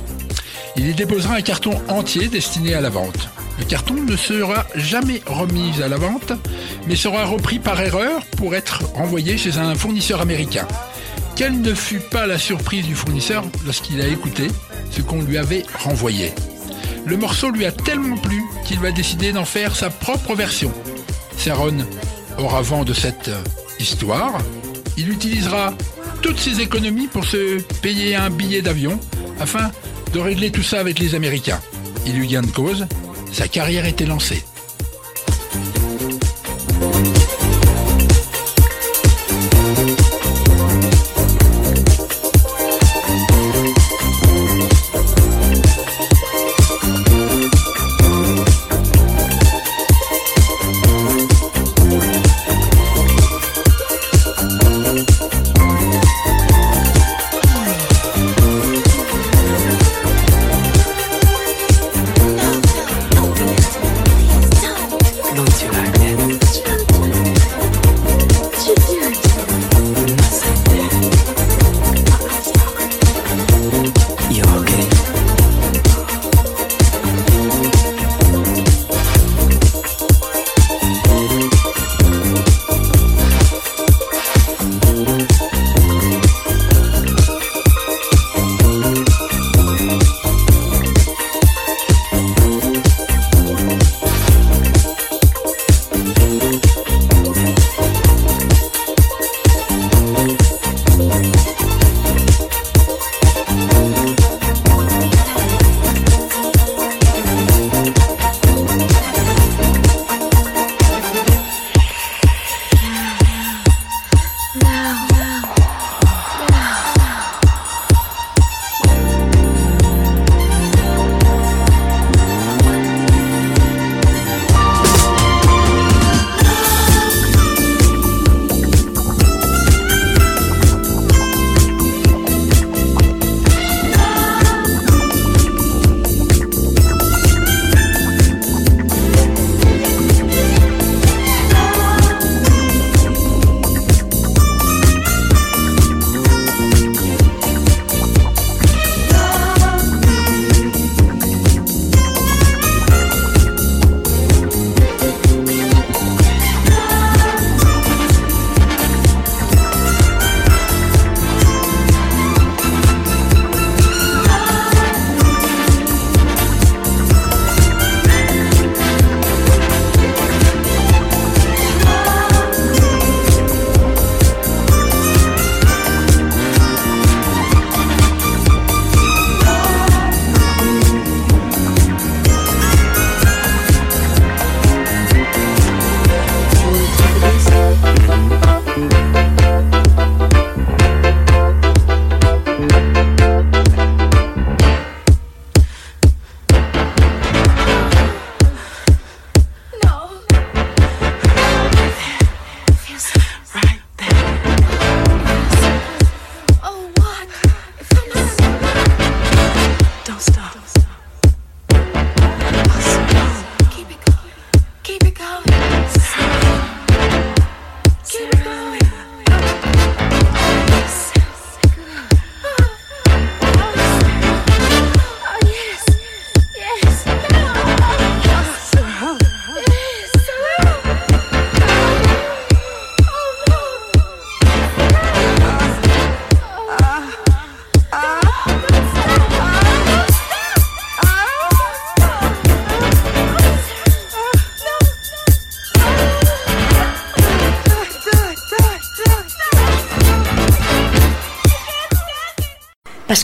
Il 0.77 0.89
y 0.89 0.95
déposera 0.95 1.37
un 1.37 1.41
carton 1.41 1.81
entier 1.89 2.27
destiné 2.29 2.75
à 2.75 2.81
la 2.81 2.89
vente. 2.89 3.29
Le 3.59 3.65
carton 3.65 3.95
ne 3.95 4.17
sera 4.17 4.67
jamais 4.75 5.23
remis 5.27 5.81
à 5.83 5.89
la 5.89 5.99
vente, 5.99 6.33
mais 6.89 6.97
sera 6.97 7.25
repris 7.25 7.61
par 7.61 7.81
erreur 7.81 8.25
pour 8.37 8.57
être 8.57 8.83
renvoyé 8.95 9.39
chez 9.39 9.57
un 9.59 9.75
fournisseur 9.75 10.21
américain. 10.21 10.67
Quelle 11.37 11.61
ne 11.61 11.75
fut 11.75 12.01
pas 12.01 12.27
la 12.27 12.39
surprise 12.39 12.87
du 12.87 12.97
fournisseur 12.97 13.45
lorsqu'il 13.65 14.01
a 14.01 14.09
écouté 14.09 14.49
ce 14.91 15.03
qu'on 15.03 15.23
lui 15.23 15.39
avait 15.39 15.65
renvoyé 15.79 16.33
le 17.07 17.17
morceau 17.17 17.51
lui 17.51 17.65
a 17.65 17.73
tellement 17.73 18.17
plu 18.17 18.43
qu'il 18.65 18.81
va 18.81 18.91
décider 18.91 19.33
d'en 19.33 19.45
faire 19.45 19.75
sa 19.77 19.91
propre 19.91 20.35
version. 20.35 20.73
Serron 21.39 21.79
aura 22.37 22.61
vent 22.63 22.85
de 22.85 22.93
cette 22.93 23.29
euh, 23.29 23.43
histoire. 23.79 24.39
Il 24.97 25.09
utilisera 25.11 25.73
toutes 26.21 26.39
ses 26.39 26.61
économies 26.61 27.07
pour 27.07 27.25
se 27.25 27.61
payer 27.81 28.17
un 28.17 28.31
billet 28.31 28.61
d'avion 28.61 28.99
afin 29.39 29.71
de 30.13 30.19
régler 30.19 30.51
tout 30.51 30.63
ça 30.63 30.81
avec 30.81 30.99
les 30.99 31.15
Américains. 31.15 31.61
Il 32.07 32.19
eut 32.19 32.27
gain 32.27 32.43
de 32.43 32.51
cause, 32.51 32.87
sa 33.33 33.47
carrière 33.47 33.87
était 33.87 34.07
lancée. 34.07 34.45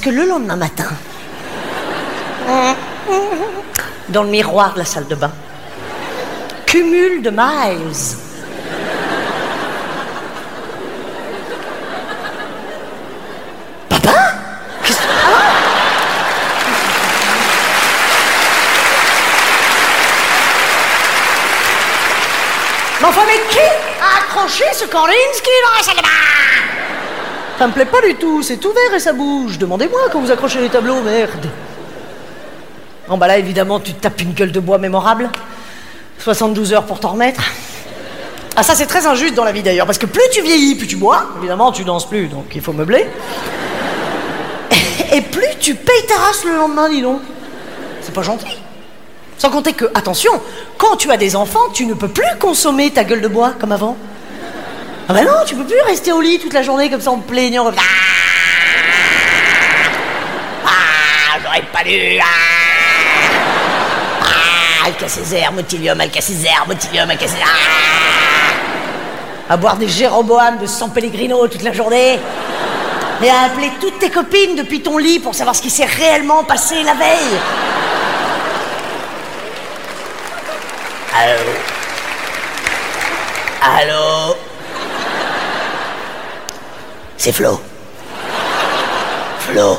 Que 0.03 0.11
le 0.11 0.25
lendemain 0.27 0.57
matin, 0.57 0.89
dans 4.09 4.23
le 4.25 4.29
miroir 4.29 4.75
de 4.75 4.81
la 4.81 4.85
salle 4.85 5.07
de 5.07 5.15
bain, 5.15 5.31
cumul 6.67 7.23
de 7.23 7.31
miles. 7.31 8.17
Papa? 13.89 14.15
Qu'est-ce 14.85 14.99
que- 14.99 15.05
Ah! 15.09 16.63
Mais 23.01 23.09
enfin, 23.09 23.23
mais 23.27 23.41
qui 23.51 23.59
a 23.59 24.19
accroché 24.19 24.65
ce 24.73 24.85
Kandinsky 24.85 25.51
dans 25.65 25.77
la 25.79 25.83
salle 25.83 25.97
de 25.97 26.03
bain? 26.03 26.32
Ça 27.63 27.69
me 27.69 27.73
plaît 27.73 27.85
pas 27.85 28.01
du 28.01 28.17
tout, 28.17 28.43
c'est 28.43 28.65
ouvert 28.65 28.93
et 28.93 28.99
ça 28.99 29.13
bouge. 29.13 29.57
Demandez-moi 29.57 30.01
quand 30.11 30.21
vous 30.21 30.33
accrochez 30.33 30.61
les 30.61 30.69
tableaux, 30.69 31.01
merde. 31.01 31.49
Bon 33.07 33.17
bah 33.17 33.29
là, 33.29 33.39
évidemment, 33.39 33.79
tu 33.79 33.95
tapes 33.95 34.21
une 34.21 34.33
gueule 34.33 34.51
de 34.51 34.59
bois 34.59 34.79
mémorable. 34.79 35.31
72 36.19 36.73
heures 36.73 36.87
pour 36.87 36.99
t'en 36.99 37.11
remettre. 37.11 37.41
Ah 38.57 38.65
ça, 38.65 38.75
c'est 38.75 38.87
très 38.87 39.07
injuste 39.07 39.35
dans 39.35 39.45
la 39.45 39.53
vie 39.53 39.63
d'ailleurs, 39.63 39.87
parce 39.87 39.99
que 39.99 40.07
plus 40.07 40.25
tu 40.33 40.43
vieillis, 40.43 40.75
plus 40.75 40.89
tu 40.89 40.97
bois. 40.97 41.27
Évidemment, 41.39 41.71
tu 41.71 41.85
danses 41.85 42.09
plus, 42.09 42.27
donc 42.27 42.47
il 42.53 42.61
faut 42.61 42.73
meubler. 42.73 43.07
Et 45.13 45.21
plus 45.21 45.47
tu 45.61 45.77
payes 45.77 46.07
ta 46.09 46.17
race 46.17 46.45
le 46.45 46.57
lendemain, 46.57 46.89
dis 46.89 47.01
donc. 47.01 47.21
C'est 48.01 48.13
pas 48.13 48.23
gentil. 48.23 48.59
Sans 49.39 49.51
compter 49.51 49.73
que, 49.73 49.85
attention, 49.95 50.33
quand 50.79 50.97
tu 50.97 51.13
as 51.13 51.17
des 51.17 51.37
enfants, 51.37 51.69
tu 51.73 51.87
ne 51.87 51.95
peux 51.95 52.09
plus 52.09 52.27
consommer 52.41 52.91
ta 52.91 53.05
gueule 53.05 53.21
de 53.21 53.29
bois 53.29 53.53
comme 53.61 53.71
avant. 53.71 53.97
Ah 55.13 55.15
bah 55.15 55.25
non, 55.25 55.45
tu 55.45 55.55
peux 55.55 55.65
plus 55.65 55.83
rester 55.83 56.11
au 56.11 56.23
lit 56.23 56.39
toute 56.39 56.55
la 56.55 56.63
journée 56.63 56.89
comme 56.89 57.03
ça 57.03 57.11
en 57.11 57.19
plaignant. 57.19 57.71
Ah, 57.77 57.83
ah 60.65 61.39
j'aurais 61.45 61.61
pas 61.71 61.85
dû. 61.85 62.19
Ah, 62.19 62.25
ah 64.87 65.51
Motilium, 65.53 66.01
Alka-Césaire, 66.01 66.65
Motilium, 66.67 67.11
Alka-Césaire. 67.11 67.47
Ah. 69.49 69.53
À 69.53 69.57
boire 69.59 69.77
des 69.77 69.87
Jéroboam 69.87 70.57
de 70.57 70.67
San 70.67 70.91
Pellegrino 70.91 71.47
toute 71.47 71.63
la 71.63 71.75
journée. 71.75 72.19
Et 73.23 73.29
à 73.29 73.43
appeler 73.49 73.71
toutes 73.83 73.99
tes 73.99 74.09
copines 74.09 74.57
depuis 74.57 74.81
ton 74.81 74.97
lit 74.97 75.19
pour 75.19 75.35
savoir 75.35 75.55
ce 75.55 75.61
qui 75.61 75.69
s'est 75.69 75.85
réellement 75.85 76.43
passé 76.43 76.83
la 76.85 76.95
veille. 76.95 77.39
Allô? 81.15 81.53
Allô? 83.63 84.37
C'est 87.25 87.31
Flo. 87.31 87.61
Flo. 89.39 89.79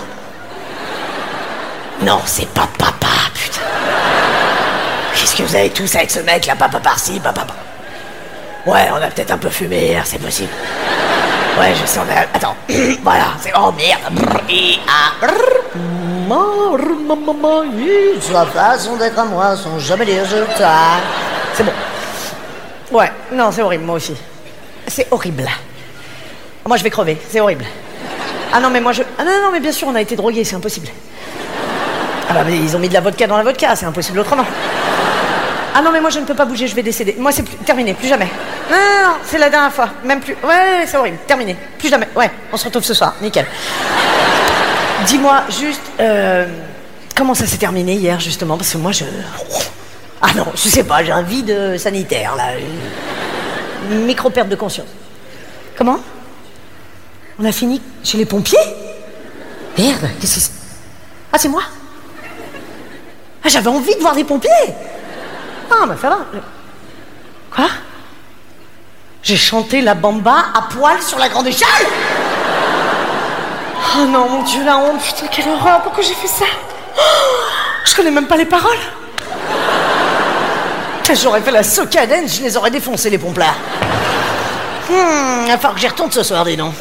Non, 2.01 2.21
c'est 2.25 2.47
pas 2.47 2.69
papa, 2.77 3.07
putain. 3.33 3.59
Qu'est-ce 5.13 5.35
que 5.35 5.43
vous 5.43 5.53
avez 5.53 5.69
tous 5.69 5.93
avec 5.93 6.09
ce 6.09 6.19
mec 6.21 6.45
là, 6.45 6.55
papa 6.55 6.79
par-ci, 6.79 7.19
papa 7.19 7.41
par... 7.41 7.57
Ouais, 8.65 8.87
on 8.93 8.95
a 8.95 9.07
peut-être 9.07 9.31
un 9.31 9.37
peu 9.37 9.49
fumé 9.49 9.87
hier, 9.87 10.03
c'est 10.05 10.19
possible. 10.19 10.53
Ouais, 11.59 11.73
je 11.75 11.85
sais, 11.85 11.99
on 11.99 12.09
a... 12.09 12.21
Attends, 12.33 12.55
voilà, 13.03 13.25
c'est... 13.41 13.51
Oh 13.57 13.73
merde 13.73 14.13
et, 14.47 14.79
sa 18.21 18.45
façon 18.45 18.95
d'être 18.95 19.19
à 19.19 19.25
moi, 19.25 19.57
sans 19.57 19.77
jamais 19.79 20.05
je 20.05 20.37
t'aime. 20.57 21.03
C'est 21.53 21.63
bon. 21.63 21.73
Ouais, 22.89 23.11
non, 23.33 23.51
c'est 23.51 23.63
horrible, 23.63 23.83
moi 23.83 23.95
aussi. 23.95 24.15
C'est 24.87 25.09
horrible. 25.11 25.49
Moi, 26.65 26.77
je 26.77 26.83
vais 26.83 26.89
crever, 26.89 27.17
c'est 27.29 27.39
horrible. 27.39 27.65
Ah 28.53 28.59
non, 28.59 28.69
mais 28.69 28.81
moi, 28.81 28.91
je... 28.91 29.03
Ah 29.17 29.23
non, 29.23 29.31
non, 29.43 29.51
mais 29.51 29.59
bien 29.59 29.71
sûr, 29.71 29.87
on 29.87 29.95
a 29.95 30.01
été 30.01 30.15
drogués, 30.15 30.43
c'est 30.43 30.55
impossible. 30.55 30.87
Ah 32.29 32.33
bah, 32.33 32.43
mais 32.45 32.57
ils 32.57 32.75
ont 32.75 32.79
mis 32.79 32.89
de 32.89 32.93
la 32.93 33.01
vodka 33.01 33.27
dans 33.27 33.37
la 33.37 33.43
vodka, 33.43 33.75
c'est 33.75 33.85
impossible 33.85 34.19
autrement. 34.19 34.45
Ah 35.75 35.81
non, 35.81 35.91
mais 35.91 35.99
moi, 35.99 36.09
je 36.09 36.19
ne 36.19 36.25
peux 36.25 36.35
pas 36.35 36.45
bouger, 36.45 36.67
je 36.67 36.75
vais 36.75 36.83
décéder. 36.83 37.15
Moi, 37.17 37.31
c'est 37.31 37.43
plus... 37.43 37.57
terminé, 37.57 37.93
plus 37.93 38.07
jamais. 38.07 38.29
Non, 38.69 38.77
non, 38.77 39.09
non, 39.09 39.15
c'est 39.23 39.37
la 39.37 39.49
dernière 39.49 39.73
fois, 39.73 39.89
même 40.03 40.19
plus... 40.19 40.35
Ouais, 40.43 40.85
c'est 40.85 40.97
horrible, 40.97 41.17
terminé, 41.27 41.57
plus 41.77 41.89
jamais. 41.89 42.07
Ouais, 42.15 42.29
on 42.51 42.57
se 42.57 42.65
retrouve 42.65 42.83
ce 42.83 42.93
soir, 42.93 43.15
nickel. 43.21 43.45
Dis-moi 45.05 45.43
juste, 45.49 45.81
euh, 45.99 46.47
comment 47.13 47.33
ça 47.33 47.45
s'est 47.45 47.57
terminé 47.57 47.95
hier 47.95 48.21
justement? 48.21 48.55
Parce 48.55 48.71
que 48.71 48.77
moi 48.77 48.93
je. 48.93 49.03
Ah 50.21 50.29
non, 50.33 50.45
je 50.55 50.69
sais 50.69 50.85
pas, 50.85 51.03
j'ai 51.03 51.11
un 51.11 51.23
vide 51.23 51.77
sanitaire 51.77 52.35
là. 52.37 52.43
Une 53.91 54.05
micro 54.05 54.29
perte 54.29 54.47
de 54.47 54.55
conscience. 54.55 54.87
Comment? 55.77 55.99
On 57.43 57.45
a 57.45 57.51
fini 57.51 57.81
chez 58.05 58.17
les 58.17 58.25
pompiers? 58.25 58.57
Merde, 59.77 60.09
qu'est-ce 60.21 60.35
que 60.35 60.39
c'est? 60.39 60.51
Ah, 61.33 61.37
c'est 61.37 61.49
moi? 61.49 61.63
Ah, 63.43 63.49
j'avais 63.49 63.67
envie 63.67 63.93
de 63.95 63.99
voir 63.99 64.15
des 64.15 64.23
pompiers 64.23 64.49
Ah, 65.69 65.85
bah 65.85 65.97
ça 66.01 66.07
va. 66.07 66.19
Quoi? 67.53 67.65
J'ai 69.23 69.35
chanté 69.35 69.81
la 69.81 69.93
bamba 69.93 70.37
à 70.55 70.61
poil 70.73 71.01
sur 71.01 71.19
la 71.19 71.27
grande 71.27 71.47
échelle 71.47 71.67
Oh 73.97 74.05
non, 74.05 74.29
mon 74.29 74.43
Dieu, 74.43 74.63
la 74.63 74.77
honte, 74.77 75.01
putain, 75.01 75.27
quelle 75.27 75.49
horreur, 75.49 75.81
pourquoi 75.81 76.01
j'ai 76.01 76.13
fait 76.13 76.27
ça? 76.27 76.45
Oh, 76.97 77.01
Je 77.83 77.93
connais 77.93 78.11
même 78.11 78.27
pas 78.27 78.37
les 78.37 78.45
paroles. 78.45 78.79
J'aurais 81.21 81.41
fait 81.41 81.51
la 81.51 81.63
soca 81.63 82.07
dance, 82.07 82.37
je 82.37 82.43
les 82.43 82.55
aurais 82.55 82.71
défoncés, 82.71 83.09
les 83.09 83.17
pompes 83.17 83.37
là. 83.37 83.53
Hmm, 84.89 85.43
il 85.43 85.51
va 85.51 85.57
falloir 85.57 85.75
que 85.75 85.81
j'y 85.81 85.89
retourne 85.89 86.09
ce 86.09 86.23
soir, 86.23 86.45
dis 86.45 86.55
donc. 86.55 86.73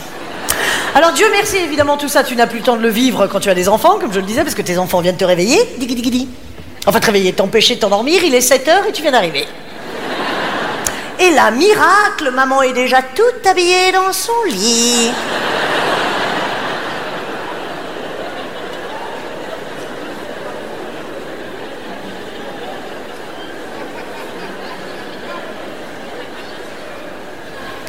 Alors, 0.95 1.13
Dieu 1.13 1.27
merci, 1.33 1.57
évidemment, 1.57 1.97
tout 1.97 2.09
ça, 2.09 2.23
tu 2.23 2.37
n'as 2.37 2.47
plus 2.47 2.59
le 2.59 2.65
temps 2.65 2.77
de 2.77 2.83
le 2.83 2.91
vivre 2.91 3.27
quand 3.27 3.41
tu 3.41 3.49
as 3.49 3.55
des 3.55 3.69
enfants, 3.69 3.99
comme 3.99 4.13
je 4.13 4.21
le 4.21 4.27
disais, 4.27 4.43
parce 4.43 4.55
que 4.55 4.63
tes 4.63 4.77
enfants 4.77 5.01
viennent 5.01 5.17
te 5.17 5.25
réveiller. 5.25 5.59
Enfin, 6.87 7.01
te 7.01 7.07
réveiller, 7.07 7.33
t'empêcher 7.33 7.77
de 7.77 7.81
t'endormir, 7.81 8.23
il 8.23 8.35
est 8.35 8.43
7 8.43 8.69
heures 8.69 8.87
et 8.87 8.93
tu 8.93 9.01
viens 9.01 9.13
d'arriver. 9.13 9.47
Et 11.19 11.31
là, 11.31 11.51
miracle, 11.51 12.31
maman 12.35 12.63
est 12.63 12.75
déjà 12.75 13.01
toute 13.01 13.47
habillée 13.47 13.93
dans 13.93 14.13
son 14.13 14.33
lit. 14.49 15.11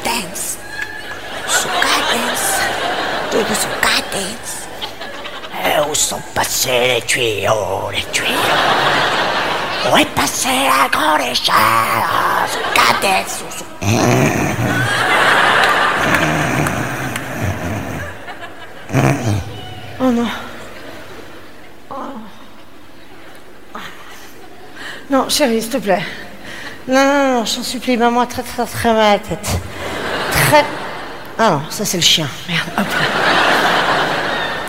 dance. 0.04 0.63
Dance. 3.42 4.68
Et 5.64 5.90
où 5.90 5.94
sont 5.94 6.20
passés 6.34 6.94
les 6.96 7.02
tuyaux, 7.02 7.90
les 7.92 8.04
tuyaux? 8.12 8.28
Où 9.92 9.96
est 9.96 10.04
passée 10.14 10.48
la 10.48 10.88
grande 10.88 11.20
échelle 11.20 11.54
Soca 12.46 13.00
dance. 13.02 13.38
sou- 13.38 13.58
sou- 13.58 13.64
Oh 20.00 20.10
non. 20.10 20.28
Non, 25.10 25.28
chérie, 25.28 25.60
s'il 25.60 25.70
te 25.70 25.76
plaît. 25.76 26.02
Non, 26.88 27.04
non, 27.04 27.32
non, 27.40 27.44
je 27.44 27.56
t'en 27.56 27.62
supplie, 27.62 27.96
maman, 27.96 28.26
très, 28.26 28.42
très, 28.42 28.64
très 28.64 28.92
mal 28.92 29.02
à 29.02 29.12
la 29.12 29.18
tête. 29.18 29.48
Très. 30.32 30.64
Ah 31.38 31.50
non, 31.50 31.62
ça 31.70 31.84
c'est 31.84 31.98
le 31.98 32.02
chien. 32.02 32.26
Merde, 32.48 32.68
hop 32.78 32.86
là. 32.86 33.23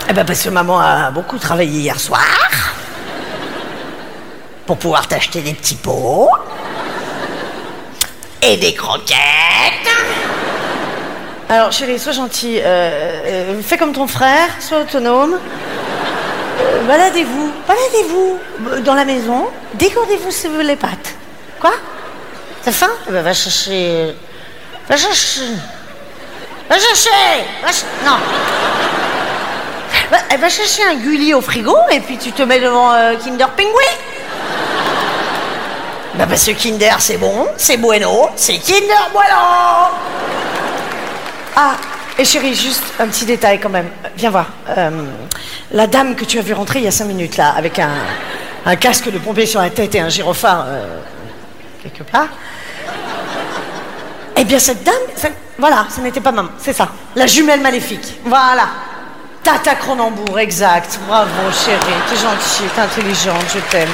Eh 0.08 0.12
ben, 0.12 0.24
parce 0.24 0.42
que 0.42 0.48
maman 0.50 0.78
a 0.78 1.10
beaucoup 1.10 1.38
travaillé 1.38 1.80
hier 1.80 1.98
soir. 1.98 2.22
Pour 4.66 4.76
pouvoir 4.78 5.06
t'acheter 5.08 5.40
des 5.40 5.52
petits 5.54 5.74
pots. 5.76 6.30
Et 8.42 8.56
des 8.56 8.74
croquettes. 8.74 9.16
Alors, 11.48 11.72
chérie, 11.72 11.98
sois 11.98 12.12
gentil. 12.12 12.58
euh, 12.60 12.64
euh, 12.64 13.62
fais 13.62 13.76
comme 13.78 13.92
ton 13.92 14.06
frère, 14.06 14.48
sois 14.60 14.80
autonome. 14.80 15.38
Euh, 16.60 16.86
baladez-vous, 16.86 17.52
baladez-vous 17.66 18.38
dans 18.84 18.94
la 18.94 19.04
maison. 19.04 19.46
Décordez-vous 19.74 20.30
si 20.30 20.48
vous 20.48 20.60
les 20.60 20.76
pâtes. 20.76 21.14
Quoi? 21.60 21.72
T'as 22.64 22.72
faim? 22.72 22.90
Eh 23.08 23.12
ben, 23.12 23.22
va 23.22 23.32
chercher. 23.32 24.14
Va 24.88 24.96
chercher. 24.96 25.40
Va 26.68 26.76
chercher 26.78 27.10
va 27.62 27.72
ch- 27.72 27.84
Non. 28.04 28.16
Elle 30.30 30.40
va 30.40 30.48
chercher 30.48 30.82
un 30.84 30.94
gulli 30.96 31.34
au 31.34 31.40
frigo 31.40 31.74
et 31.90 32.00
puis 32.00 32.16
tu 32.18 32.32
te 32.32 32.42
mets 32.42 32.60
devant 32.60 32.92
euh, 32.92 33.14
Kinder 33.16 33.48
Penguin. 33.50 33.96
Bah 36.14 36.26
parce 36.28 36.44
que 36.44 36.52
Kinder 36.52 36.94
c'est 36.98 37.18
bon, 37.18 37.46
c'est 37.56 37.76
bueno, 37.76 38.30
c'est 38.36 38.58
Kinder 38.58 39.10
Bueno 39.12 39.90
Ah, 41.56 41.74
et 42.18 42.24
chérie, 42.24 42.54
juste 42.54 42.82
un 42.98 43.08
petit 43.08 43.24
détail 43.26 43.60
quand 43.60 43.68
même. 43.68 43.90
Viens 44.16 44.30
voir. 44.30 44.46
Euh, 44.76 44.90
la 45.72 45.86
dame 45.86 46.14
que 46.14 46.24
tu 46.24 46.38
as 46.38 46.42
vu 46.42 46.54
rentrer 46.54 46.78
il 46.78 46.84
y 46.84 46.88
a 46.88 46.92
cinq 46.92 47.06
minutes 47.06 47.36
là, 47.36 47.52
avec 47.56 47.78
un, 47.78 48.76
casque 48.76 49.10
de 49.10 49.18
pompier 49.18 49.46
sur 49.46 49.60
la 49.60 49.70
tête 49.70 49.94
et 49.94 50.00
un 50.00 50.08
gyrophare 50.08 50.64
euh, 50.66 50.98
quelque 51.82 52.02
part. 52.04 52.28
Eh 54.36 54.44
bien, 54.44 54.58
cette 54.58 54.82
dame, 54.84 54.94
ça- 55.16 55.28
voilà, 55.58 55.86
ce 55.94 56.00
n'était 56.00 56.20
pas 56.20 56.32
maman, 56.32 56.50
c'est 56.58 56.72
ça. 56.74 56.88
La 57.14 57.26
jumelle 57.26 57.60
maléfique. 57.60 58.20
Voilà. 58.24 58.68
Tata 59.46 59.76
Cronenbourg, 59.76 60.40
exact. 60.40 60.98
Bravo, 61.06 61.52
chérie. 61.52 61.78
T'es 62.10 62.16
gentille, 62.16 62.66
t'es 62.74 62.80
intelligente, 62.80 63.44
je 63.54 63.60
t'aime. 63.70 63.88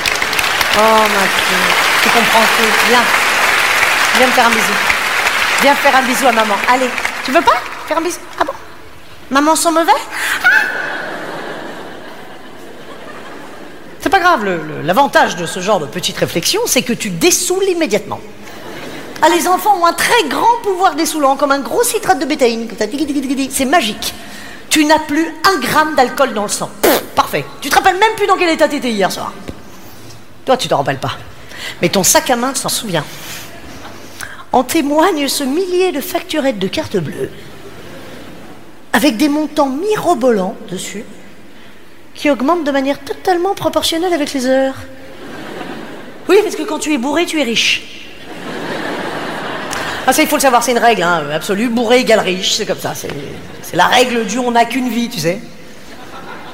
Oh, 0.78 0.80
ma 0.80 1.26
fille. 1.28 1.74
Tu 2.02 2.08
comprends 2.08 2.40
tout. 2.40 2.88
Viens. 2.88 3.02
Viens 4.16 4.26
me 4.28 4.32
faire 4.32 4.46
un 4.46 4.50
bisou. 4.50 4.72
Viens 5.60 5.74
faire 5.74 5.94
un 5.94 6.02
bisou 6.04 6.26
à 6.26 6.32
maman. 6.32 6.54
Allez. 6.72 6.88
Tu 7.26 7.32
veux 7.32 7.42
pas 7.42 7.60
faire 7.86 7.98
un 7.98 8.00
bisou? 8.00 8.20
Ah 8.40 8.44
bon? 8.44 8.54
Maman 9.28 9.54
sent 9.54 9.72
mauvais 9.72 9.92
Ah 10.42 10.48
C'est 14.00 14.08
pas 14.08 14.20
grave. 14.20 14.46
L'avantage 14.84 15.36
de 15.36 15.44
ce 15.44 15.60
genre 15.60 15.80
de 15.80 15.86
petite 15.86 16.16
réflexion, 16.16 16.62
c'est 16.64 16.80
que 16.80 16.94
tu 16.94 17.10
dessoules 17.10 17.68
immédiatement. 17.68 18.20
Ah, 19.20 19.28
les 19.28 19.46
enfants 19.46 19.76
ont 19.78 19.84
un 19.84 19.92
très 19.92 20.24
grand 20.28 20.62
pouvoir 20.62 20.94
dessoulant, 20.94 21.36
comme 21.36 21.52
un 21.52 21.60
gros 21.60 21.82
citrate 21.82 22.20
de 22.20 22.24
bétaïne. 22.24 22.68
C'est 23.50 23.66
magique. 23.66 24.14
Tu 24.72 24.86
n'as 24.86 25.00
plus 25.00 25.28
un 25.44 25.60
gramme 25.60 25.94
d'alcool 25.94 26.32
dans 26.32 26.44
le 26.44 26.48
sang. 26.48 26.70
Parfait. 27.14 27.44
Tu 27.60 27.68
te 27.68 27.74
rappelles 27.74 27.98
même 27.98 28.14
plus 28.16 28.26
dans 28.26 28.38
quel 28.38 28.48
état 28.48 28.66
t'étais 28.66 28.90
hier 28.90 29.12
soir. 29.12 29.30
Toi, 30.46 30.56
tu 30.56 30.66
t'en 30.66 30.78
rappelles 30.78 30.98
pas. 30.98 31.12
Mais 31.82 31.90
ton 31.90 32.02
sac 32.02 32.30
à 32.30 32.36
main 32.36 32.54
s'en 32.54 32.70
souvient. 32.70 33.04
En 34.50 34.64
témoigne 34.64 35.28
ce 35.28 35.44
millier 35.44 35.92
de 35.92 36.00
facturettes 36.00 36.58
de 36.58 36.68
cartes 36.68 36.96
bleues, 36.96 37.28
avec 38.94 39.18
des 39.18 39.28
montants 39.28 39.68
mirobolants 39.68 40.56
dessus, 40.70 41.04
qui 42.14 42.30
augmentent 42.30 42.64
de 42.64 42.70
manière 42.70 42.98
totalement 42.98 43.54
proportionnelle 43.54 44.14
avec 44.14 44.32
les 44.32 44.46
heures. 44.46 44.76
Oui, 46.30 46.38
parce 46.42 46.56
que 46.56 46.62
quand 46.62 46.78
tu 46.78 46.94
es 46.94 46.98
bourré, 46.98 47.26
tu 47.26 47.38
es 47.38 47.44
riche. 47.44 48.06
Ah, 50.06 50.14
ça, 50.14 50.22
il 50.22 50.28
faut 50.28 50.36
le 50.36 50.40
savoir, 50.40 50.62
c'est 50.62 50.72
une 50.72 50.78
règle 50.78 51.02
hein, 51.02 51.24
absolue. 51.30 51.68
Bourré 51.68 51.98
égale 51.98 52.20
riche, 52.20 52.54
c'est 52.54 52.64
comme 52.64 52.80
ça. 52.80 52.94
C'est 52.94 53.10
la 53.72 53.86
règle 53.86 54.26
du 54.26 54.38
on 54.38 54.50
n'a 54.50 54.64
qu'une 54.64 54.88
vie, 54.88 55.08
tu 55.08 55.20
sais. 55.20 55.40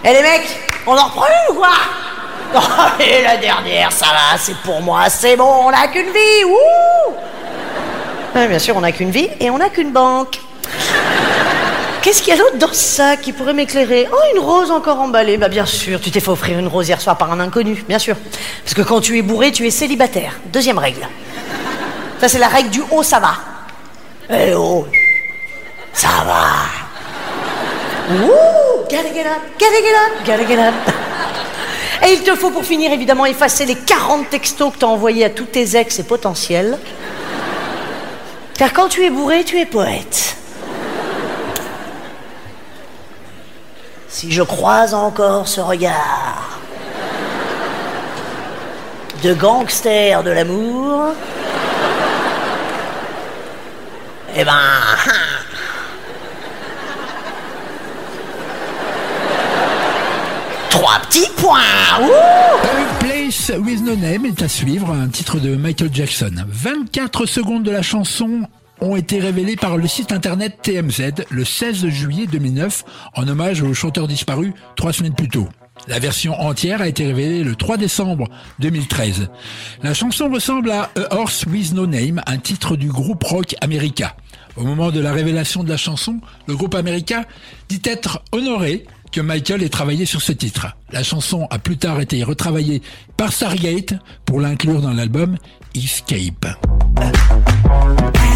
Eh 0.04 0.12
les 0.12 0.22
mecs, 0.22 0.59
on 0.87 0.96
en 0.96 1.04
reprend 1.04 1.26
une 1.26 1.54
ou 1.54 1.59
quoi 1.59 1.72
Oh, 2.54 3.02
et 3.02 3.22
la 3.22 3.37
dernière, 3.37 3.92
ça 3.92 4.07
va, 4.07 4.38
c'est 4.38 4.57
pour 4.59 4.81
moi, 4.81 5.11
c'est 5.11 5.37
bon, 5.37 5.66
on 5.66 5.70
n'a 5.70 5.88
qu'une 5.88 6.07
vie, 6.07 6.44
ouh 6.46 7.12
Bien 8.35 8.59
sûr, 8.59 8.76
on 8.76 8.81
n'a 8.81 8.92
qu'une 8.92 9.11
vie 9.11 9.28
et 9.40 9.50
on 9.50 9.59
n'a 9.59 9.68
qu'une 9.68 9.90
banque. 9.90 10.40
Qu'est-ce 12.00 12.22
qu'il 12.22 12.35
y 12.35 12.37
a 12.37 12.40
d'autre 12.40 12.57
dans 12.57 12.72
ça 12.72 13.16
qui 13.16 13.33
pourrait 13.33 13.52
m'éclairer? 13.52 14.09
Oh, 14.11 14.16
une 14.35 14.40
rose 14.40 14.70
encore 14.70 15.00
emballée. 15.00 15.37
Bah 15.37 15.48
bien 15.48 15.66
sûr, 15.66 16.00
tu 16.00 16.11
t'es 16.11 16.20
fait 16.20 16.31
offrir 16.31 16.59
une 16.59 16.68
rose 16.68 16.88
hier 16.88 17.00
soir 17.00 17.18
par 17.18 17.33
un 17.33 17.40
inconnu, 17.40 17.85
bien 17.88 17.98
sûr. 17.98 18.16
Parce 18.64 18.74
que 18.74 18.83
quand 18.83 19.00
tu 19.00 19.18
es 19.18 19.22
bourré, 19.22 19.50
tu 19.50 19.66
es 19.66 19.70
célibataire. 19.70 20.38
Deuxième 20.46 20.78
règle. 20.78 21.07
Ça, 22.20 22.28
c'est 22.28 22.38
la 22.38 22.48
règle 22.48 22.70
du 22.70 22.83
haut, 22.90 23.02
ça 23.02 23.18
va. 23.18 23.35
Eh 24.31 24.54
oh, 24.54 24.87
ça 25.92 26.09
va. 26.24 26.88
Ouh, 28.11 28.88
gotta 28.88 29.12
get 29.12 29.27
up. 30.59 30.75
Et 32.07 32.12
il 32.12 32.23
te 32.23 32.35
faut 32.35 32.51
pour 32.51 32.64
finir 32.64 32.90
évidemment 32.90 33.27
effacer 33.27 33.66
les 33.66 33.75
40 33.75 34.31
textos 34.31 34.73
que 34.73 34.79
t'as 34.79 34.87
envoyés 34.87 35.27
à 35.27 35.31
tous 35.31 35.44
tes 35.44 35.77
ex 35.77 35.99
et 35.99 36.05
potentiels. 36.05 36.79
Car 38.57 38.73
quand 38.73 38.88
tu 38.88 39.05
es 39.05 39.11
bourré, 39.11 39.44
tu 39.44 39.59
es 39.59 39.66
poète. 39.66 40.37
Si 44.09 44.33
je 44.33 44.42
croise 44.42 44.94
encore 44.94 45.47
ce 45.47 45.61
regard 45.61 46.59
de 49.23 49.35
gangster 49.35 50.23
de 50.23 50.31
l'amour, 50.31 51.12
eh 54.35 54.44
ben. 54.44 54.53
Trois 60.70 60.98
petits 61.00 61.28
points 61.37 61.61
Place 63.00 63.52
with 63.59 63.83
No 63.83 63.96
Name 63.96 64.26
est 64.26 64.42
à 64.42 64.48
suivre, 64.48 64.90
un 64.90 65.09
titre 65.09 65.38
de 65.40 65.57
Michael 65.57 65.90
Jackson. 65.92 66.31
24 66.46 67.26
secondes 67.26 67.62
de 67.62 67.70
la 67.70 67.83
chanson 67.83 68.42
ont 68.81 68.96
été 68.96 69.18
révélées 69.18 69.57
par 69.57 69.76
le 69.76 69.87
site 69.87 70.12
internet 70.12 70.59
TMZ 70.62 71.24
le 71.31 71.44
16 71.44 71.88
juillet 71.88 72.26
2009 72.26 72.85
en 73.14 73.26
hommage 73.28 73.62
au 73.62 73.72
chanteur 73.74 74.07
disparu 74.09 74.52
trois 74.76 74.92
semaines 74.92 75.14
plus 75.14 75.28
tôt. 75.28 75.48
La 75.87 75.98
version 75.98 76.38
entière 76.38 76.83
a 76.83 76.88
été 76.88 77.07
révélée 77.07 77.44
le 77.44 77.54
3 77.54 77.76
décembre 77.76 78.28
2013. 78.59 79.28
La 79.83 79.94
chanson 79.94 80.28
ressemble 80.28 80.70
à 80.70 80.90
A 80.96 81.14
Horse 81.14 81.44
with 81.46 81.72
No 81.72 81.87
Name, 81.87 82.20
un 82.26 82.38
titre 82.38 82.76
du 82.76 82.88
groupe 82.88 83.22
rock 83.24 83.54
America. 83.61 84.16
Au 84.57 84.64
moment 84.64 84.90
de 84.90 84.98
la 84.98 85.12
révélation 85.12 85.62
de 85.62 85.68
la 85.68 85.76
chanson, 85.76 86.20
le 86.46 86.57
groupe 86.57 86.74
America 86.74 87.24
dit 87.68 87.81
être 87.85 88.22
honoré 88.33 88.87
que 89.11 89.21
Michael 89.21 89.62
ait 89.62 89.68
travaillé 89.68 90.07
sur 90.07 90.23
ce 90.23 90.33
titre. 90.33 90.68
La 90.92 91.03
chanson 91.03 91.47
a 91.51 91.59
plus 91.59 91.77
tard 91.77 92.01
été 92.01 92.23
retravaillée 92.23 92.83
par 93.16 93.33
Stargate 93.33 93.94
pour 94.25 94.40
l'inclure 94.40 94.81
dans 94.81 94.92
l'album 94.92 95.37
Escape. 95.75 96.47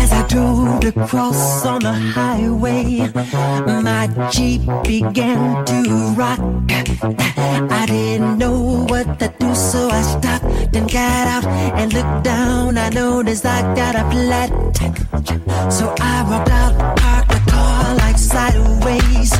As 0.02 0.12
I 0.12 0.22
drove 0.28 0.80
to 0.80 0.92
cross 1.06 1.64
on 1.64 1.78
the 1.78 1.92
highway, 1.92 3.08
my 3.66 4.08
Jeep 4.30 4.62
began 4.84 5.64
to 5.64 6.14
rock. 6.16 6.40
I 7.70 7.86
didn't 7.86 8.38
know 8.38 8.86
what 8.88 9.18
to 9.18 9.32
do, 9.38 9.54
so 9.54 9.88
I 9.88 10.02
stopped 10.02 10.44
and 10.74 10.90
got 10.90 11.26
out 11.26 11.46
and 11.76 11.92
looked 11.92 12.24
down. 12.24 12.78
I 12.78 12.90
noticed 12.90 13.46
I 13.46 13.62
got 13.74 13.94
a 13.94 14.04
flat. 14.10 14.50
So 15.72 15.94
I 16.00 16.24
walked 16.28 16.50
out, 16.50 16.96
parked 16.96 17.30
the 17.30 17.50
car 17.50 17.94
like 17.96 18.18
sideways, 18.18 19.32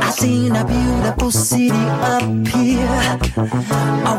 I 0.00 0.10
seen 0.10 0.56
a 0.56 0.64
beautiful 0.64 1.30
city 1.30 1.70
up 2.12 2.22
here, 2.48 3.18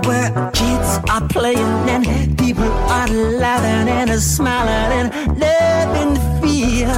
where 0.05 0.51
kids 0.53 0.99
are 1.09 1.27
playing 1.27 1.89
and 1.89 2.37
people 2.37 2.71
are 2.97 3.07
laughing 3.07 3.89
and 3.89 4.21
smiling 4.21 4.91
and 4.99 5.39
loving 5.39 6.15
fear. 6.41 6.93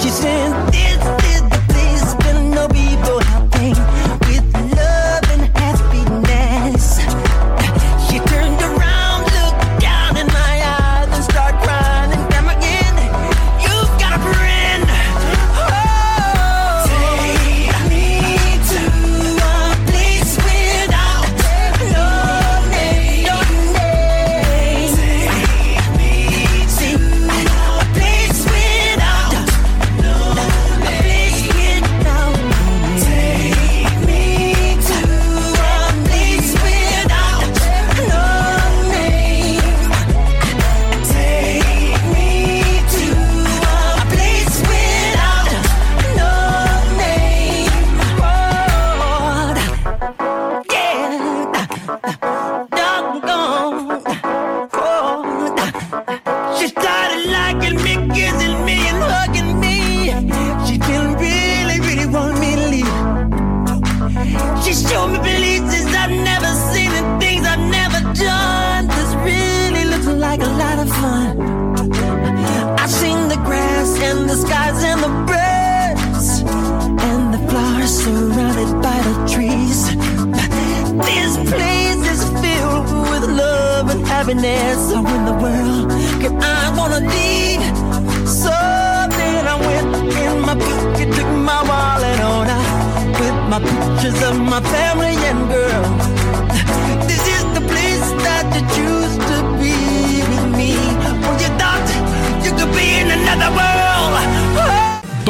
She 0.00 0.10
said, 0.10 0.52
"This 0.72 1.19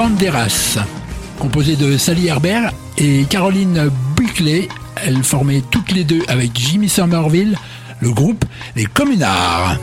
Banderas. 0.00 0.78
Composée 1.38 1.76
de 1.76 1.98
Sally 1.98 2.28
Herbert 2.28 2.72
et 2.96 3.26
Caroline 3.28 3.90
Buckley, 4.16 4.66
elles 4.96 5.22
formaient 5.22 5.62
toutes 5.70 5.92
les 5.92 6.04
deux 6.04 6.22
avec 6.26 6.52
Jimmy 6.58 6.88
Somerville 6.88 7.54
le 8.00 8.10
groupe 8.10 8.46
Les 8.76 8.86
Communards. 8.86 9.76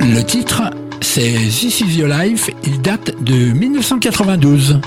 Le 0.00 0.22
titre, 0.22 0.62
c'est 1.02 1.34
This 1.50 1.80
is 1.80 1.98
Your 1.98 2.08
Life, 2.08 2.48
il 2.64 2.80
date 2.80 3.22
de 3.22 3.52
1992. 3.52 4.80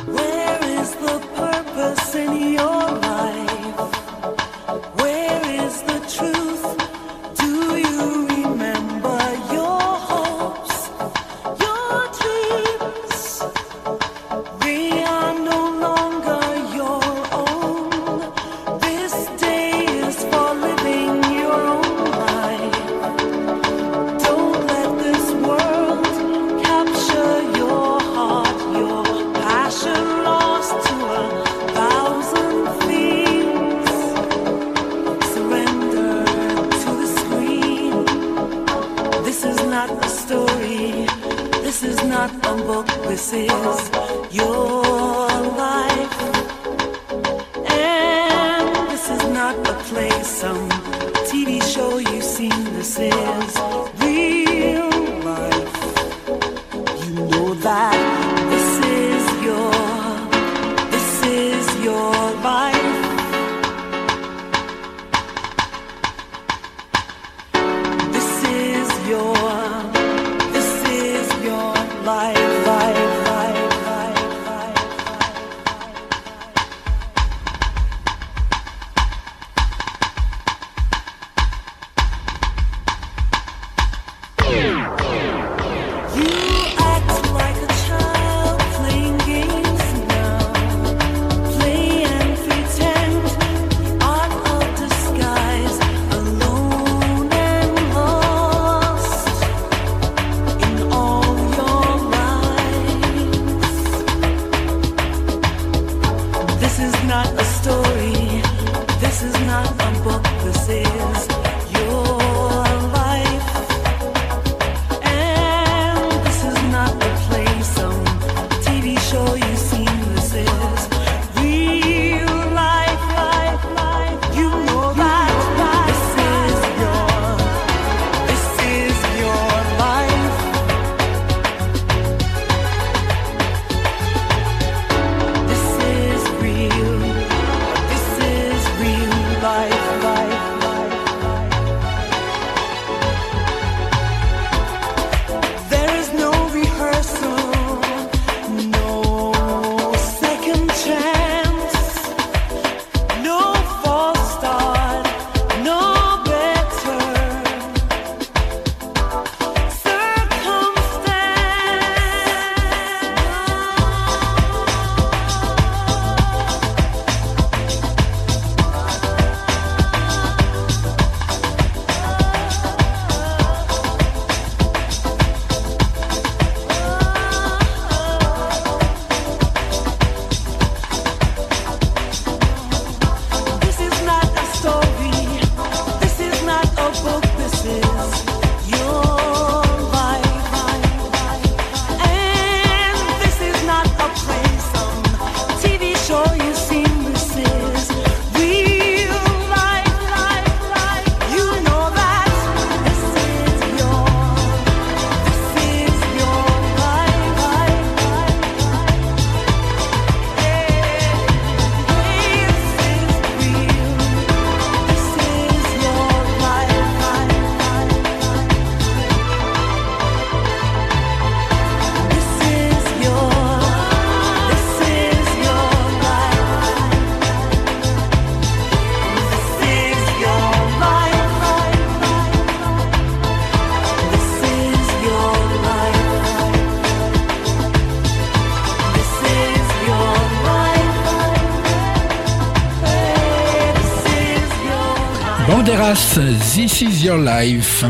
This 246.78 247.02
is 247.02 247.06
Your 247.08 247.18
Life. 247.18 247.84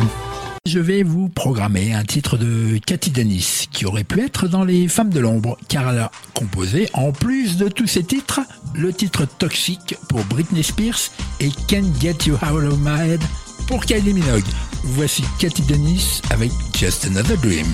Je 0.66 0.80
vais 0.80 1.04
vous 1.04 1.28
programmer 1.28 1.94
un 1.94 2.06
titre 2.06 2.38
de 2.38 2.78
Cathy 2.78 3.10
Dennis 3.10 3.68
qui 3.70 3.86
aurait 3.86 4.06
pu 4.06 4.22
être 4.22 4.48
dans 4.48 4.64
Les 4.64 4.88
Femmes 4.88 5.10
de 5.10 5.20
l'Ombre 5.20 5.58
car 5.68 5.90
elle 5.90 6.00
a 6.00 6.12
composé, 6.34 6.88
en 6.94 7.12
plus 7.12 7.58
de 7.58 7.68
tous 7.68 7.88
ces 7.88 8.04
titres, 8.04 8.40
le 8.76 8.94
titre 8.94 9.26
Toxique 9.26 9.98
pour 10.08 10.24
Britney 10.24 10.64
Spears 10.64 11.12
et 11.42 11.50
Can't 11.68 12.00
Get 12.00 12.28
You 12.28 12.36
Out 12.36 12.64
of 12.64 12.80
My 12.80 13.10
Head 13.10 13.22
pour 13.68 13.84
Kylie 13.84 14.14
Minogue. 14.14 14.46
Voici 14.86 15.24
Cathy 15.38 15.64
Dennis 15.64 16.22
avec 16.30 16.52
Just 16.74 17.08
Another 17.08 17.36
Dream. 17.40 17.68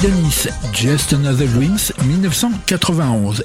Cathy 0.00 0.12
Dennis, 0.12 0.48
Just 0.72 1.12
Another 1.12 1.46
Dreams, 1.46 1.92
1991. 2.04 3.42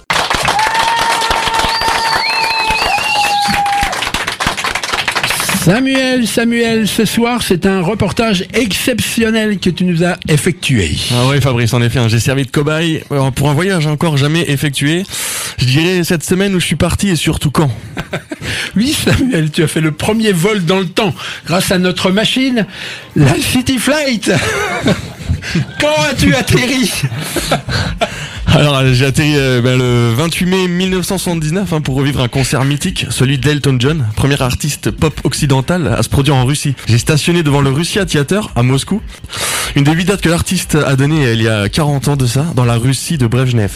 Samuel, 5.64 6.28
Samuel, 6.28 6.88
ce 6.88 7.06
soir, 7.06 7.41
c'est 7.41 7.66
un 7.66 7.82
reportage 7.82 8.45
exceptionnel 8.53 9.58
que 9.60 9.70
tu 9.70 9.84
nous 9.84 10.03
as 10.03 10.18
effectué. 10.28 10.91
Ah 11.12 11.28
ouais 11.28 11.41
Fabrice, 11.41 11.74
en 11.74 11.82
effet, 11.82 11.99
hein, 11.99 12.08
j'ai 12.08 12.20
servi 12.20 12.45
de 12.45 12.51
cobaye 12.51 13.03
euh, 13.12 13.32
pour 13.32 13.49
un 13.49 13.53
voyage 13.53 13.88
encore 13.88 14.18
jamais 14.18 14.49
effectué. 14.49 15.03
Je 15.58 15.66
dirais 15.66 16.03
cette 16.03 16.24
semaine 16.24 16.53
où 16.56 16.60
je 16.60 16.66
suis 16.66 16.76
parti 16.76 17.10
et 17.10 17.16
surtout 17.16 17.51
quand. 17.51 17.72
Oui, 18.76 18.93
Samuel, 18.93 19.51
tu 19.51 19.64
as 19.64 19.68
fait 19.68 19.82
le 19.82 19.91
premier 19.91 20.32
vol 20.32 20.64
dans 20.66 20.80
le 20.80 20.86
temps 20.86 21.14
grâce 21.47 21.72
à 21.72 21.78
notre 21.78 22.12
machine, 22.12 22.66
la 23.16 23.34
City 23.36 23.78
Flight. 23.78 24.32
Quand 25.80 26.04
as-tu 26.10 26.36
atterri 26.36 26.91
Alors 28.48 28.78
euh, 28.78 28.93
j'ai 28.93 29.06
atterri 29.06 29.34
euh, 29.36 29.62
ben, 29.62 29.78
le 29.78 30.14
28 30.16 30.46
mai 30.46 30.68
1979 30.68 31.74
hein, 31.74 31.82
pour 31.82 31.96
revivre 31.96 32.22
un 32.22 32.28
concert 32.28 32.64
mythique, 32.64 33.06
celui 33.10 33.38
d'Elton 33.38 33.78
John, 33.80 34.08
premier 34.16 34.41
artiste 34.41 34.91
pop 34.91 35.20
occidental 35.24 35.88
à 35.88 36.04
se 36.04 36.10
produire 36.10 36.36
en 36.36 36.46
Russie. 36.46 36.76
J'ai 36.88 36.98
stationné 36.98 37.43
devant 37.43 37.62
le 37.62 37.70
Russia 37.70 38.06
Theater 38.06 38.52
à 38.56 38.64
Moscou, 38.64 39.02
une 39.76 39.84
des 39.84 39.91
huit 39.91 40.06
dates 40.06 40.22
que 40.22 40.30
l'artiste 40.30 40.76
a 40.76 40.96
donné 40.96 41.34
il 41.34 41.41
y 41.41 41.50
a 41.50 41.68
40 41.68 42.08
ans 42.08 42.16
de 42.16 42.26
ça, 42.26 42.46
dans 42.56 42.66
la 42.66 42.76
Russie 42.76 43.18
de 43.18 43.28
Brezhnev. 43.28 43.72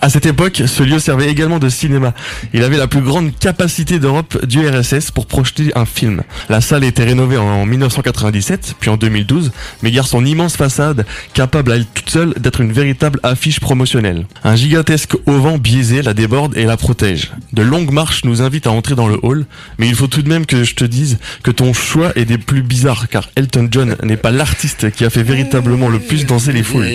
À 0.00 0.08
cette 0.08 0.26
époque, 0.26 0.62
ce 0.66 0.82
lieu 0.82 0.98
servait 0.98 1.28
également 1.28 1.58
de 1.58 1.68
cinéma. 1.68 2.14
Il 2.52 2.62
avait 2.64 2.78
la 2.78 2.88
plus 2.88 3.00
grande 3.00 3.36
capacité 3.38 3.98
d'Europe 3.98 4.44
du 4.46 4.66
RSS 4.66 5.10
pour 5.10 5.26
projeter 5.26 5.72
un 5.74 5.84
film. 5.84 6.22
La 6.48 6.60
salle 6.60 6.84
été 6.84 7.04
rénovée 7.04 7.36
en 7.36 7.66
1997, 7.66 8.76
puis 8.80 8.90
en 8.90 8.96
2012, 8.96 9.52
mais 9.82 9.90
garde 9.90 10.08
son 10.08 10.24
immense 10.24 10.56
façade, 10.56 11.06
capable 11.34 11.72
à 11.72 11.76
elle 11.76 11.86
toute 11.86 12.10
seule 12.10 12.34
d'être 12.34 12.60
une 12.60 12.72
véritable 12.72 13.20
affiche 13.22 13.60
promotionnelle. 13.60 14.26
Un 14.44 14.56
gigantesque 14.56 15.14
auvent 15.26 15.42
biaisé 15.58 16.02
la 16.02 16.14
déborde 16.14 16.56
et 16.56 16.64
la 16.64 16.76
protège. 16.76 17.32
De 17.52 17.62
longues 17.62 17.92
marches 17.92 18.24
nous 18.24 18.42
invitent 18.42 18.66
à 18.66 18.70
entrer 18.70 18.94
dans 18.94 19.08
le 19.08 19.18
hall, 19.22 19.44
mais 19.78 19.88
il 19.88 19.94
faut 19.94 20.06
tout 20.06 20.22
de 20.22 20.28
même 20.28 20.46
que 20.46 20.64
je 20.64 20.74
te 20.74 20.84
dise 20.84 21.18
que 21.42 21.50
ton 21.50 21.72
choix 21.72 22.12
est 22.16 22.24
des 22.24 22.38
plus 22.38 22.62
bizarres, 22.62 23.08
car 23.08 23.28
Elton 23.36 23.68
John 23.70 23.96
n'est 24.02 24.16
pas 24.16 24.30
l'artiste 24.30 24.90
qui 24.90 25.04
a 25.04 25.10
fait 25.10 25.22
véritablement 25.22 25.88
le 25.88 25.98
plus 25.98 26.26
danser 26.26 26.52
les 26.52 26.62
foules. 26.62 26.86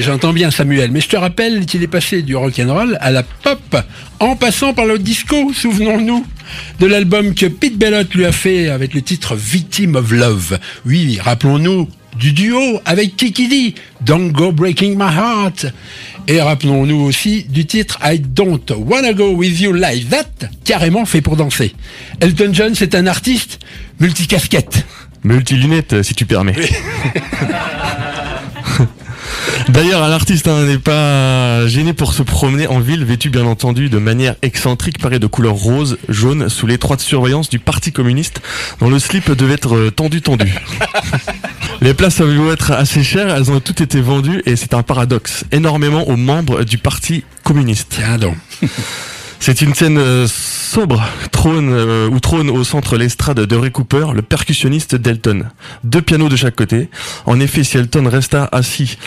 J'entends 0.00 0.32
bien 0.32 0.50
Samuel, 0.50 0.90
mais 0.90 1.00
je 1.00 1.08
te 1.08 1.16
rappelle 1.16 1.66
qu'il 1.66 1.82
est 1.82 1.88
passé 1.88 2.22
du 2.22 2.29
rock'n'roll 2.34 2.98
à 3.00 3.10
la 3.10 3.22
pop, 3.22 3.76
en 4.18 4.36
passant 4.36 4.74
par 4.74 4.86
le 4.86 4.98
disco, 4.98 5.52
souvenons-nous, 5.52 6.26
de 6.78 6.86
l'album 6.86 7.34
que 7.34 7.46
Pete 7.46 7.78
Bellotte 7.78 8.14
lui 8.14 8.24
a 8.24 8.32
fait 8.32 8.70
avec 8.70 8.94
le 8.94 9.02
titre 9.02 9.34
Victim 9.36 9.96
of 9.96 10.10
Love. 10.10 10.58
Oui, 10.84 11.18
rappelons-nous 11.20 11.88
du 12.18 12.32
duo 12.32 12.80
avec 12.84 13.16
Kiki 13.16 13.48
D, 13.48 13.74
Don't 14.02 14.30
Go 14.32 14.52
Breaking 14.52 14.94
My 14.96 15.14
Heart. 15.14 15.66
Et 16.28 16.40
rappelons-nous 16.40 17.00
aussi 17.00 17.44
du 17.44 17.66
titre 17.66 17.98
I 18.04 18.18
Don't 18.18 18.70
Wanna 18.76 19.12
Go 19.12 19.32
With 19.32 19.60
You 19.60 19.72
Like 19.72 20.08
That, 20.10 20.48
carrément 20.64 21.06
fait 21.06 21.20
pour 21.20 21.36
danser. 21.36 21.74
Elton 22.20 22.50
John, 22.52 22.74
c'est 22.74 22.94
un 22.94 23.06
artiste 23.06 23.58
multicasquette. 23.98 24.84
Multilunettes, 25.24 26.02
si 26.02 26.14
tu 26.14 26.26
permets. 26.26 26.54
D'ailleurs, 29.68 30.02
un 30.02 30.10
artiste 30.10 30.48
hein, 30.48 30.64
n'est 30.64 30.78
pas 30.78 31.66
gêné 31.66 31.92
pour 31.92 32.14
se 32.14 32.22
promener 32.22 32.66
en 32.66 32.80
ville, 32.80 33.04
vêtu 33.04 33.30
bien 33.30 33.44
entendu 33.44 33.88
de 33.88 33.98
manière 33.98 34.34
excentrique, 34.42 34.98
paré 34.98 35.18
de 35.18 35.26
couleur 35.26 35.54
rose, 35.54 35.98
jaune, 36.08 36.48
sous 36.48 36.66
l'étroite 36.66 37.00
surveillance 37.00 37.48
du 37.48 37.58
Parti 37.58 37.92
communiste, 37.92 38.40
dont 38.80 38.90
le 38.90 38.98
slip 38.98 39.30
devait 39.30 39.54
être 39.54 39.76
euh, 39.76 39.90
tendu 39.90 40.22
tendu. 40.22 40.54
Les 41.80 41.94
places 41.94 42.20
avaient 42.20 42.36
être 42.48 42.72
assez 42.72 43.02
chères, 43.02 43.34
elles 43.34 43.50
ont 43.50 43.60
toutes 43.60 43.80
été 43.80 44.00
vendues 44.00 44.42
et 44.44 44.56
c'est 44.56 44.74
un 44.74 44.82
paradoxe, 44.82 45.44
énormément 45.52 46.08
aux 46.08 46.16
membres 46.16 46.64
du 46.64 46.78
Parti 46.78 47.24
communiste. 47.42 47.88
Tiens 47.90 48.18
donc. 48.18 48.36
C'est 49.42 49.62
une 49.62 49.74
scène 49.74 49.96
euh, 49.96 50.26
sobre, 50.28 51.02
trône 51.32 51.72
euh, 51.72 52.18
trône 52.20 52.50
au 52.50 52.62
centre 52.62 52.98
l'estrade 52.98 53.40
de 53.40 53.56
Ray 53.56 53.72
Cooper, 53.72 54.08
le 54.14 54.20
percussionniste 54.20 54.96
d'Elton. 54.96 55.44
Deux 55.82 56.02
pianos 56.02 56.28
de 56.28 56.36
chaque 56.36 56.54
côté. 56.54 56.90
En 57.24 57.40
effet, 57.40 57.64
si 57.64 57.78
Elton 57.78 58.06
resta 58.06 58.50
assis 58.52 58.98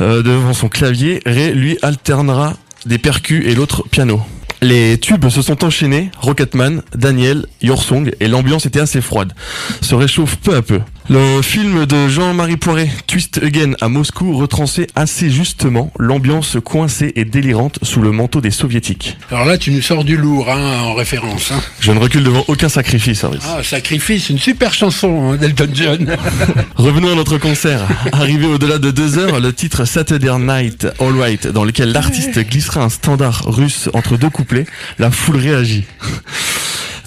euh, 0.00 0.22
devant 0.22 0.54
son 0.54 0.68
clavier, 0.68 1.20
Ray 1.26 1.52
lui 1.52 1.76
alternera 1.82 2.54
des 2.86 2.98
percus 2.98 3.44
et 3.46 3.56
l'autre 3.56 3.82
piano. 3.90 4.22
Les 4.62 4.96
tubes 4.96 5.28
se 5.28 5.42
sont 5.42 5.64
enchaînés, 5.64 6.10
Rocketman, 6.20 6.82
Daniel, 6.94 7.44
Your 7.60 7.82
Song, 7.82 8.12
et 8.20 8.28
l'ambiance 8.28 8.66
était 8.66 8.80
assez 8.80 9.00
froide. 9.00 9.32
Se 9.80 9.96
réchauffe 9.96 10.36
peu 10.36 10.54
à 10.54 10.62
peu. 10.62 10.80
Le 11.10 11.42
film 11.42 11.84
de 11.84 12.08
Jean-Marie 12.08 12.56
Poiret, 12.56 12.88
Twist 13.06 13.38
Again 13.42 13.72
à 13.82 13.88
Moscou, 13.90 14.38
retransait 14.38 14.86
assez 14.96 15.28
justement 15.30 15.92
l'ambiance 15.98 16.56
coincée 16.64 17.12
et 17.14 17.26
délirante 17.26 17.78
sous 17.82 18.00
le 18.00 18.10
manteau 18.10 18.40
des 18.40 18.50
soviétiques. 18.50 19.18
Alors 19.30 19.44
là, 19.44 19.58
tu 19.58 19.70
nous 19.70 19.82
sors 19.82 20.02
du 20.02 20.16
lourd 20.16 20.50
hein, 20.50 20.80
en 20.82 20.94
référence. 20.94 21.52
hein. 21.52 21.60
Je 21.80 21.92
ne 21.92 21.98
recule 21.98 22.24
devant 22.24 22.42
aucun 22.48 22.70
sacrifice, 22.70 23.20
Fabrice. 23.20 23.42
Ah, 23.46 23.62
Sacrifice, 23.62 24.30
une 24.30 24.38
super 24.38 24.72
chanson 24.72 25.32
hein, 25.32 25.36
d'Elton 25.36 25.68
John. 25.74 26.16
Revenons 26.76 27.12
à 27.12 27.14
notre 27.16 27.36
concert. 27.36 27.82
Arrivé 28.12 28.46
au-delà 28.46 28.78
de 28.78 28.90
deux 28.90 29.18
heures, 29.18 29.40
le 29.40 29.52
titre 29.52 29.84
Saturday 29.84 30.30
Night 30.38 30.86
All 31.00 31.20
Right, 31.20 31.46
dans 31.48 31.64
lequel 31.64 31.92
l'artiste 31.92 32.38
glissera 32.48 32.82
un 32.82 32.88
standard 32.88 33.42
russe 33.46 33.90
entre 33.92 34.16
deux 34.16 34.30
couplets, 34.30 34.64
la 34.98 35.10
foule 35.10 35.36
réagit. 35.36 35.84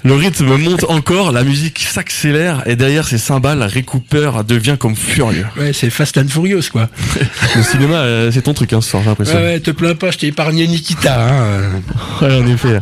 Le 0.08 0.14
rythme 0.14 0.56
monte 0.56 0.84
encore, 0.88 1.32
la 1.32 1.44
musique 1.44 1.80
s'accélère 1.80 2.62
et 2.66 2.76
derrière 2.76 3.06
ces 3.06 3.18
cymbales, 3.18 3.62
Ray 3.62 3.84
Cooper 3.84 4.30
devient 4.48 4.76
comme 4.78 4.96
furieux. 4.96 5.44
ouais, 5.58 5.74
c'est 5.74 5.90
Fast 5.90 6.16
and 6.16 6.28
Furious, 6.28 6.62
quoi. 6.72 6.88
Le 7.56 7.62
cinéma, 7.62 7.96
euh, 7.96 8.30
c'est 8.32 8.40
ton 8.40 8.54
truc, 8.54 8.72
hein, 8.72 8.80
ce 8.80 8.88
soir, 8.88 9.02
j'ai 9.02 9.10
Ouais, 9.10 9.16
l'impression. 9.18 9.38
ouais, 9.38 9.60
te 9.60 9.70
plains 9.70 9.94
pas, 9.94 10.10
je 10.10 10.16
t'ai 10.16 10.28
épargné 10.28 10.66
Nikita. 10.66 11.28
Hein. 11.28 11.82
Ouais, 12.22 12.34
en 12.34 12.46
effet. 12.46 12.80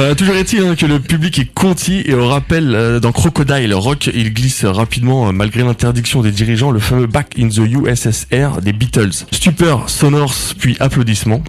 Euh, 0.00 0.14
toujours 0.14 0.34
est-il 0.36 0.60
hein, 0.60 0.74
que 0.76 0.84
le 0.84 1.00
public 1.00 1.38
est 1.38 1.50
conti 1.52 2.02
et 2.04 2.12
au 2.12 2.28
rappel, 2.28 2.74
euh, 2.74 3.00
dans 3.00 3.10
Crocodile 3.12 3.72
Rock, 3.72 4.10
il 4.12 4.34
glisse 4.34 4.66
rapidement, 4.66 5.32
malgré 5.32 5.62
l'interdiction 5.62 6.20
des 6.20 6.30
dirigeants, 6.30 6.70
le 6.72 6.78
fameux 6.78 7.06
Back 7.06 7.36
in 7.38 7.48
the 7.48 7.58
USSR 7.60 8.60
des 8.60 8.74
Beatles. 8.74 9.24
Stupeur, 9.32 9.88
sonore, 9.88 10.34
puis 10.58 10.76
applaudissements. 10.78 11.42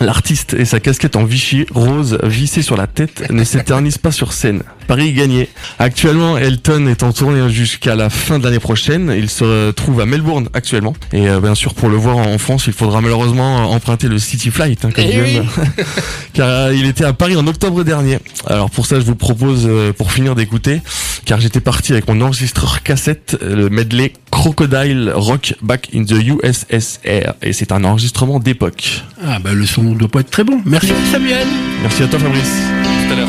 L'artiste 0.00 0.54
et 0.54 0.64
sa 0.64 0.78
casquette 0.78 1.16
en 1.16 1.24
Vichy 1.24 1.66
rose 1.74 2.18
vissée 2.22 2.62
sur 2.62 2.76
la 2.76 2.86
tête 2.86 3.30
ne 3.30 3.42
s'éternisent 3.42 3.98
pas 3.98 4.12
sur 4.12 4.32
scène. 4.32 4.62
Paris 4.86 5.12
gagné. 5.12 5.48
Actuellement, 5.78 6.38
Elton 6.38 6.86
est 6.86 7.02
en 7.02 7.12
tournée 7.12 7.50
jusqu'à 7.50 7.94
la 7.94 8.08
fin 8.08 8.38
de 8.38 8.44
l'année 8.44 8.58
prochaine. 8.58 9.12
Il 9.14 9.28
se 9.28 9.70
trouve 9.72 10.00
à 10.00 10.06
Melbourne 10.06 10.48
actuellement. 10.54 10.94
Et 11.12 11.28
euh, 11.28 11.40
bien 11.40 11.54
sûr, 11.54 11.74
pour 11.74 11.88
le 11.88 11.96
voir 11.96 12.16
en 12.16 12.38
France, 12.38 12.64
il 12.68 12.72
faudra 12.72 13.00
malheureusement 13.00 13.70
emprunter 13.70 14.08
le 14.08 14.18
City 14.18 14.50
Flight, 14.50 14.84
hein, 14.84 14.90
comme 14.90 15.04
Eh 15.04 15.20
oui. 15.20 15.40
car 16.32 16.48
euh, 16.48 16.74
il 16.74 16.86
était 16.86 17.04
à 17.04 17.12
Paris 17.12 17.36
en 17.36 17.46
octobre 17.46 17.84
dernier. 17.84 18.18
Alors 18.46 18.70
pour 18.70 18.86
ça, 18.86 18.98
je 18.98 19.04
vous 19.04 19.16
propose, 19.16 19.66
euh, 19.66 19.92
pour 19.92 20.10
finir 20.10 20.34
d'écouter, 20.34 20.80
car 21.26 21.38
j'étais 21.38 21.60
parti 21.60 21.92
avec 21.92 22.08
mon 22.08 22.20
enregistreur 22.22 22.82
cassette, 22.82 23.36
le 23.42 23.68
medley 23.68 24.12
Crocodile 24.38 25.10
Rock 25.16 25.54
Back 25.62 25.88
in 25.92 26.04
the 26.04 26.12
USSR. 26.12 27.34
Et 27.42 27.52
c'est 27.52 27.72
un 27.72 27.82
enregistrement 27.82 28.38
d'époque. 28.38 29.02
Ah, 29.20 29.40
bah 29.40 29.52
le 29.52 29.66
son 29.66 29.82
doit 29.94 30.06
pas 30.06 30.20
être 30.20 30.30
très 30.30 30.44
bon. 30.44 30.60
Merci 30.64 30.92
Samuel. 31.10 31.46
Merci 31.82 32.04
à 32.04 32.06
toi 32.06 32.20
Fabrice. 32.20 32.62
Tout 32.84 33.12
à 33.14 33.16
l'heure. 33.16 33.28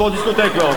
La 0.00 0.08
discothèque, 0.08 0.54
Claude. 0.54 0.74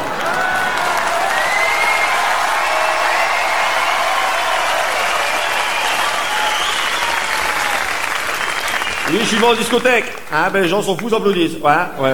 Oui, 9.09 9.19
je 9.21 9.25
suis 9.25 9.37
devant 9.37 9.51
la 9.51 9.55
discothèque. 9.55 10.05
Hein, 10.33 10.49
ben 10.51 10.63
les 10.63 10.67
gens 10.67 10.81
sont 10.81 10.97
fous, 10.97 11.07
ils 11.07 11.15
applaudissent. 11.15 11.53
Ouais, 11.61 11.71
ouais, 11.99 12.11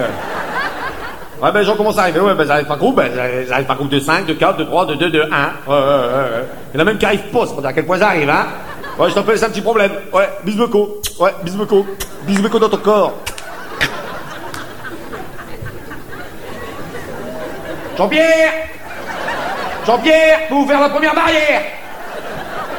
ouais. 1.42 1.50
Ben 1.52 1.58
les 1.58 1.64
gens 1.64 1.74
commencent 1.74 1.98
à 1.98 2.02
arriver. 2.02 2.20
Ouais, 2.20 2.34
ben 2.34 2.46
j'arrive 2.46 2.66
par 2.66 2.78
groupe. 2.78 2.94
Ben 2.94 3.10
groupe 3.76 3.88
de 3.88 3.98
5, 3.98 4.26
de 4.26 4.34
4, 4.34 4.58
de 4.58 4.64
3, 4.64 4.86
de 4.86 4.94
2, 4.94 5.10
de 5.10 5.20
1. 5.20 5.24
Ouais, 5.24 5.28
ouais, 5.66 5.74
ouais. 5.74 6.44
Il 6.72 6.76
y 6.76 6.78
en 6.78 6.82
a 6.82 6.84
même 6.84 6.98
qui 6.98 7.06
arrivent 7.06 7.30
pas, 7.32 7.40
c'est 7.40 7.54
pour 7.54 7.60
dire 7.60 7.70
à 7.70 7.72
quel 7.72 7.86
point 7.86 7.98
ça 7.98 8.08
arrive, 8.08 8.30
hein. 8.30 8.46
Ouais, 8.98 9.08
je 9.08 9.14
t'appelle, 9.14 9.36
c'est 9.36 9.46
un 9.46 9.50
petit 9.50 9.62
problème. 9.62 9.90
Ouais, 10.12 10.28
bisbeco. 10.44 11.00
Ouais, 11.18 11.34
bisbeco. 11.42 11.86
Bisbeco 12.22 12.58
dans 12.60 12.68
ton 12.68 12.76
corps. 12.76 13.14
Jean-Pierre 18.00 18.52
Jean-Pierre, 19.86 20.38
ouvrir 20.50 20.80
la 20.80 20.88
première 20.88 21.14
barrière. 21.14 21.62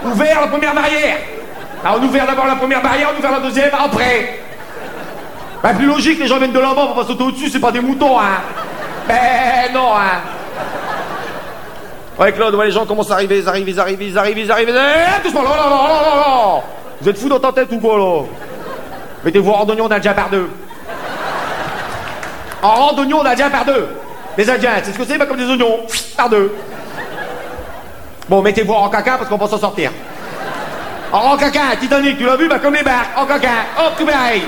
Ouvert 0.03 0.41
la 0.41 0.47
première 0.47 0.73
barrière. 0.73 1.17
Alors 1.85 1.99
on 1.99 2.05
ouvre 2.05 2.25
d'abord 2.25 2.47
la 2.47 2.55
première 2.55 2.81
barrière, 2.81 3.09
on 3.13 3.19
ouvre 3.19 3.31
la 3.31 3.39
deuxième 3.39 3.69
après. 3.71 4.39
Bah 5.61 5.75
plus 5.75 5.85
logique, 5.85 6.17
les 6.19 6.25
gens 6.25 6.39
viennent 6.39 6.51
de 6.51 6.59
là-bas, 6.59 6.87
on 6.89 6.99
va 6.99 7.05
sauter 7.05 7.23
au-dessus, 7.23 7.49
c'est 7.49 7.59
pas 7.59 7.71
des 7.71 7.81
moutons, 7.81 8.19
hein. 8.19 8.41
Ben 9.07 9.71
non, 9.71 9.93
hein. 9.95 10.21
Ouais 12.17 12.31
Claude, 12.31 12.55
ouais, 12.55 12.65
les 12.65 12.71
gens 12.71 12.87
commencent 12.87 13.11
à 13.11 13.15
arriver, 13.15 13.37
ils 13.37 13.47
arrivent, 13.47 13.69
ils 13.69 13.79
arrivent, 13.79 14.01
ils 14.01 14.17
arrivent, 14.17 14.39
ils 14.39 14.51
arrivent, 14.51 14.69
ils 14.69 14.77
arrivent, 14.77 15.17
Eh, 15.19 15.23
doucement, 15.23 15.43
là, 15.43 15.49
là, 15.49 15.69
là, 15.69 15.69
là, 15.69 16.15
là 16.15 16.61
Vous 16.99 17.09
êtes 17.09 17.17
fous 17.19 17.29
dans 17.29 17.39
ta 17.39 17.51
tête 17.51 17.71
ou 17.71 17.79
quoi, 17.79 17.95
là? 17.95 18.23
Mettez-vous 19.23 19.51
en 19.51 19.53
randonnion, 19.53 19.85
on 19.85 19.91
a 19.91 19.97
déjà 19.97 20.15
par 20.15 20.29
deux. 20.29 20.49
En 22.63 22.69
randonnion, 22.71 23.19
on 23.19 23.25
a 23.25 23.35
déjà 23.35 23.51
par 23.51 23.65
deux 23.65 23.87
Les 24.37 24.49
Indiens, 24.49 24.71
c'est 24.83 24.93
ce 24.93 24.97
que 24.97 25.05
c'est 25.05 25.17
Bah 25.17 25.25
comme 25.25 25.37
des 25.37 25.49
oignons, 25.49 25.79
par 26.15 26.29
deux 26.29 26.55
Bon, 28.29 28.41
mettez-vous 28.41 28.73
en 28.73 28.89
caca 28.89 29.17
parce 29.17 29.29
qu'on 29.29 29.37
va 29.37 29.47
s'en 29.47 29.57
sortir. 29.57 29.91
En 31.11 31.35
caca, 31.35 31.75
Titanic, 31.79 32.17
tu 32.17 32.25
l'as 32.25 32.37
vu 32.37 32.47
Bah 32.47 32.59
comme 32.59 32.73
les 32.73 32.83
barques, 32.83 33.17
en 33.17 33.25
caca, 33.25 33.49
hop, 33.77 33.93
tout 33.97 34.05
pareil. 34.05 34.43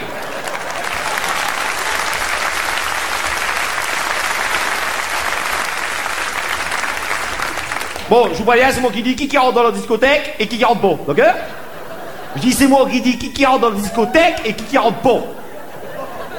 Bon, 8.10 8.30
je 8.32 8.38
vous 8.38 8.44
préviens, 8.44 8.70
c'est 8.72 8.82
moi 8.82 8.92
qui 8.92 9.02
dis 9.02 9.16
qui 9.16 9.28
qui 9.28 9.38
rentre 9.38 9.54
dans 9.54 9.64
la 9.64 9.72
discothèque 9.72 10.36
et 10.40 10.48
qui 10.48 10.64
rentre 10.64 10.82
pas, 10.82 11.14
d'accord 11.14 11.34
Je 12.36 12.42
dis 12.42 12.54
c'est 12.54 12.68
moi 12.68 12.86
qui 12.90 13.02
dis 13.02 13.18
qui 13.18 13.32
qui 13.34 13.46
rentre 13.46 13.62
dans 13.62 13.70
la 13.70 13.76
discothèque 13.76 14.42
et 14.46 14.54
qui 14.54 14.64
qui 14.66 14.78
rentre 14.78 15.00
pas. 15.00 15.20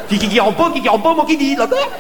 Qui 0.09 0.19
qui 0.19 0.29
qui 0.29 0.41
rentre 0.41 0.57
pas, 0.57 0.71
qui 0.71 0.81
qui 0.83 0.89
rentre 0.89 1.03
pas, 1.03 1.15
moi 1.15 1.25
qui 1.27 1.37
dis, 1.37 1.57
d'accord? 1.57 1.91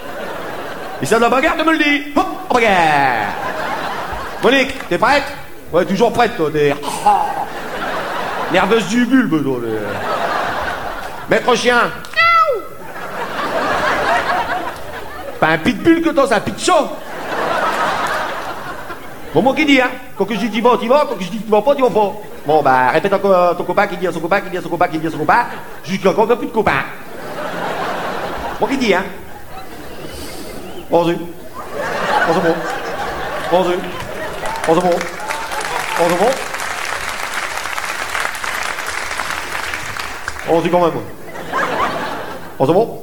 Et 1.04 1.06
c'est 1.06 1.16
de 1.16 1.20
la 1.20 1.28
bagarre 1.28 1.58
de 1.58 1.62
me 1.64 1.72
le 1.72 1.76
dire. 1.76 2.00
Hop, 2.16 2.26
bagarre. 2.50 3.34
Monique, 4.42 4.88
t'es 4.88 4.96
prête? 4.96 5.24
Ouais, 5.70 5.84
toujours 5.84 6.10
prête, 6.10 6.34
toi, 6.34 6.48
t'es... 6.50 6.74
Nerveuse 8.54 8.88
du 8.88 9.04
bulbe, 9.04 9.44
toi, 9.44 9.58
Maître 11.28 11.54
chien. 11.56 11.90
Pas 15.38 15.48
un 15.48 15.58
pitbull 15.58 16.00
que 16.00 16.08
toi, 16.08 16.24
c'est 16.26 16.36
un 16.36 16.40
pitcho. 16.40 16.72
Bon, 19.34 19.42
moi 19.42 19.54
qui 19.54 19.66
dis, 19.66 19.82
hein? 19.82 19.90
Quand 20.16 20.24
que 20.24 20.32
je 20.32 20.40
dis 20.40 20.50
t'y 20.50 20.62
vas, 20.62 20.78
t'y 20.78 20.88
vas. 20.88 21.04
Quand 21.06 21.16
que 21.16 21.24
je 21.24 21.28
dis 21.28 21.38
t'y 21.38 21.50
vas 21.50 21.60
pas, 21.60 21.74
t'y 21.74 21.82
vas 21.82 21.90
pas. 21.90 22.12
Bon, 22.46 22.62
bah, 22.62 22.88
répète 22.94 23.12
encore 23.12 23.54
ton 23.58 23.64
copain 23.64 23.86
qui 23.88 23.98
dit 23.98 24.06
à 24.06 24.12
son 24.12 24.20
copain, 24.20 24.40
qui 24.40 24.48
dit 24.48 24.56
à 24.56 24.62
son 24.62 24.70
copain, 24.70 24.88
qui 24.88 24.98
dit 24.98 25.06
à 25.06 25.10
son 25.10 25.18
copain. 25.18 25.48
Jusqu'à 25.84 26.08
encore 26.08 26.38
plus 26.38 26.46
de 26.46 26.52
copains? 26.52 26.82
Moi 28.58 28.70
qui 28.70 28.78
dis, 28.78 28.94
hein? 28.94 29.04
Vas-y. 30.94 31.16
Vas-y, 31.16 32.40
bon. 32.40 32.54
Vas-y. 33.50 33.78
Quand 34.70 34.80
même. 40.80 40.92
Vas-y, 42.58 42.72
bon. 42.72 43.02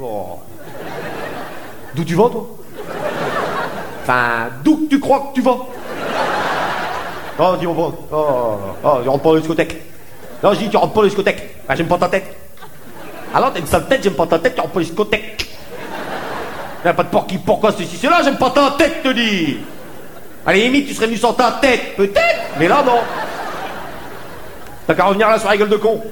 Oh. 0.00 0.38
D'où 1.96 2.04
tu 2.04 2.14
vas, 2.14 2.28
toi? 2.28 2.46
Enfin, 4.02 4.50
d'où 4.62 4.86
tu 4.88 5.00
crois 5.00 5.18
que 5.18 5.34
tu 5.34 5.42
vas? 5.42 5.56
Non, 7.40 7.56
dis-moi 7.56 7.74
pas. 7.74 7.92
Oh, 8.12 8.58
oh, 8.84 8.98
tu 9.02 9.08
rentres 9.08 9.22
pas 9.22 9.28
dans 9.30 9.34
la 9.34 9.40
discothèque. 9.40 9.82
Non, 10.44 10.52
je 10.52 10.58
dis, 10.60 10.70
tu 10.70 10.76
rentres 10.76 10.92
pas 10.92 10.96
dans 10.96 11.02
la 11.02 11.08
discothèque. 11.08 11.56
Ben, 11.66 11.74
j'aime 11.74 11.88
pas 11.88 11.98
ta 11.98 12.08
tête. 12.08 12.36
Alors, 13.34 13.52
t'as 13.52 13.58
une 13.58 13.66
sale 13.66 13.88
tête, 13.88 14.04
j'aime 14.04 14.14
pas 14.14 14.26
ta 14.26 14.38
tête, 14.38 14.54
tu 14.54 14.60
rentres 14.60 14.72
pas 14.72 14.78
dans 14.78 14.84
la 14.84 14.86
discothèque. 14.86 15.53
Y'a 16.84 16.92
pas 16.92 17.02
de 17.02 17.08
porc 17.08 17.26
qui, 17.26 17.38
pourquoi 17.38 17.72
ceci, 17.72 17.96
cela, 17.96 18.20
j'aime 18.22 18.36
pas 18.36 18.50
ta 18.50 18.72
tête, 18.72 19.02
te 19.02 19.08
dis. 19.08 19.58
La 20.46 20.52
limite, 20.52 20.86
tu 20.86 20.94
serais 20.94 21.06
venu 21.06 21.16
sans 21.16 21.32
ta 21.32 21.52
tête, 21.52 21.96
peut-être, 21.96 22.42
mais 22.58 22.68
là, 22.68 22.82
non. 22.84 23.00
T'as 24.86 24.94
qu'à 24.94 25.04
revenir 25.04 25.30
là 25.30 25.38
sur 25.38 25.48
la 25.48 25.56
gueule 25.56 25.70
de 25.70 25.78
con. 25.78 26.02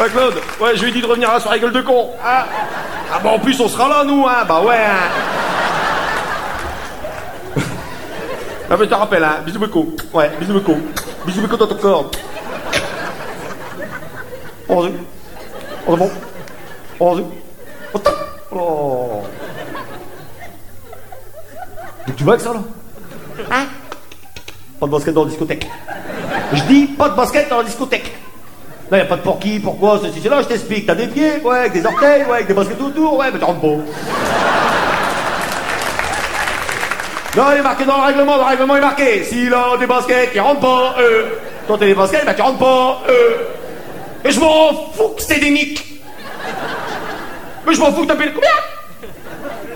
Ouais, 0.00 0.08
Claude, 0.08 0.34
ouais, 0.60 0.76
je 0.76 0.82
lui 0.82 0.90
ai 0.90 0.92
dit 0.92 1.00
de 1.00 1.06
revenir 1.06 1.32
là 1.32 1.38
sur 1.38 1.50
la 1.50 1.60
gueule 1.60 1.72
de 1.72 1.82
con. 1.82 2.10
Ah, 2.22 2.46
ah 3.14 3.20
bah 3.22 3.30
en 3.30 3.38
plus, 3.38 3.60
on 3.60 3.68
sera 3.68 3.88
là, 3.88 4.02
nous, 4.02 4.26
hein. 4.26 4.44
Bah 4.48 4.62
ouais, 4.62 4.74
hein. 4.74 5.08
Ah, 8.68 8.76
mais 8.76 8.84
je 8.84 8.90
te 8.90 8.94
rappelle, 8.94 9.22
hein. 9.22 9.36
Bisous, 9.46 9.60
Beko. 9.60 9.94
Ouais, 10.12 10.32
bisous, 10.40 10.54
Beko. 10.54 10.76
Bisous, 11.24 11.40
Beko 11.40 11.56
dans 11.56 11.68
ton 11.68 11.76
corps. 11.76 12.10
Vas-y. 14.76 14.92
Oh, 15.86 15.92
c'est 15.92 15.96
bon. 15.96 16.10
Vas-y. 17.00 17.24
Oh, 17.94 17.98
top. 17.98 18.14
Oh. 18.52 19.22
Donc 22.06 22.16
tu 22.16 22.24
vois 22.24 22.34
avec 22.34 22.44
ça, 22.44 22.52
là? 22.52 22.60
Hein? 23.50 23.64
Pas 24.78 24.86
de 24.86 24.92
basket 24.92 25.14
dans 25.14 25.24
la 25.24 25.30
discothèque. 25.30 25.66
Je 26.52 26.62
dis 26.64 26.86
pas 26.88 27.08
de 27.08 27.16
basket 27.16 27.48
dans 27.48 27.58
la 27.58 27.64
discothèque. 27.64 28.12
Là, 28.90 28.98
y 28.98 29.00
a 29.00 29.06
pas 29.06 29.16
de 29.16 29.22
porky, 29.22 29.58
pourquoi, 29.58 29.98
ceci, 30.00 30.20
cela, 30.20 30.42
je 30.42 30.48
t'explique. 30.48 30.86
T'as 30.86 30.94
des 30.94 31.08
pieds, 31.08 31.40
ouais, 31.42 31.58
avec 31.58 31.72
des 31.72 31.84
orteils, 31.84 32.22
ouais, 32.24 32.34
avec 32.34 32.46
des 32.46 32.54
baskets 32.54 32.80
autour, 32.80 33.18
ouais, 33.18 33.32
mais 33.32 33.38
tu 33.38 33.44
rentres 33.44 33.60
pas. 33.60 33.66
Non, 37.36 37.44
il 37.52 37.58
est 37.58 37.62
marqué 37.62 37.84
dans 37.84 37.96
le 37.96 38.04
règlement, 38.04 38.36
le 38.36 38.42
règlement 38.42 38.76
est 38.76 38.80
marqué. 38.80 39.24
S'il 39.24 39.52
a 39.52 39.76
des 39.78 39.86
baskets, 39.86 40.30
il 40.34 40.40
rentre 40.40 40.60
pas, 40.60 40.94
euh. 41.00 41.30
Toi, 41.66 41.76
t'as 41.80 41.86
des 41.86 41.94
baskets, 41.94 42.24
bah 42.26 42.34
tu 42.34 42.42
rentres 42.42 42.58
pas, 42.58 43.02
euh. 43.08 43.55
Et 44.26 44.32
je 44.32 44.40
m'en 44.40 44.72
fous 44.92 45.10
que 45.16 45.22
c'est 45.22 45.38
des 45.38 45.50
nicks. 45.50 45.84
Mais 47.64 47.74
je 47.74 47.80
m'en 47.80 47.92
fous 47.92 48.02
que 48.02 48.08
t'as 48.08 48.16
payé 48.16 48.32
combien? 48.34 48.50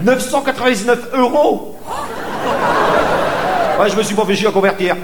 999 0.01 0.99
euros 1.15 1.79
Ouais, 3.79 3.89
je 3.89 3.97
me 3.97 4.03
suis 4.03 4.15
pas 4.17 4.25
fait 4.25 4.35
chier 4.35 4.49
à 4.49 4.51
convertir. 4.51 4.97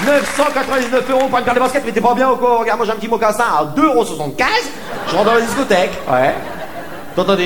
«999 0.06 1.10
euros 1.10 1.28
pour 1.28 1.38
une 1.38 1.44
paire 1.44 1.54
de 1.54 1.60
baskets, 1.60 1.82
mais 1.84 1.92
t'es 1.92 2.00
pas 2.00 2.14
bien 2.14 2.30
ou 2.30 2.36
quoi 2.36 2.60
Regarde, 2.60 2.78
moi 2.78 2.86
j'ai 2.86 2.92
un 2.92 2.96
petit 2.96 3.08
mocassin 3.08 3.44
à 3.44 3.64
2,75€, 3.78 4.44
je 5.08 5.14
rentre 5.14 5.24
dans 5.26 5.34
la 5.34 5.40
discothèque, 5.42 5.92
ouais. 6.10 6.34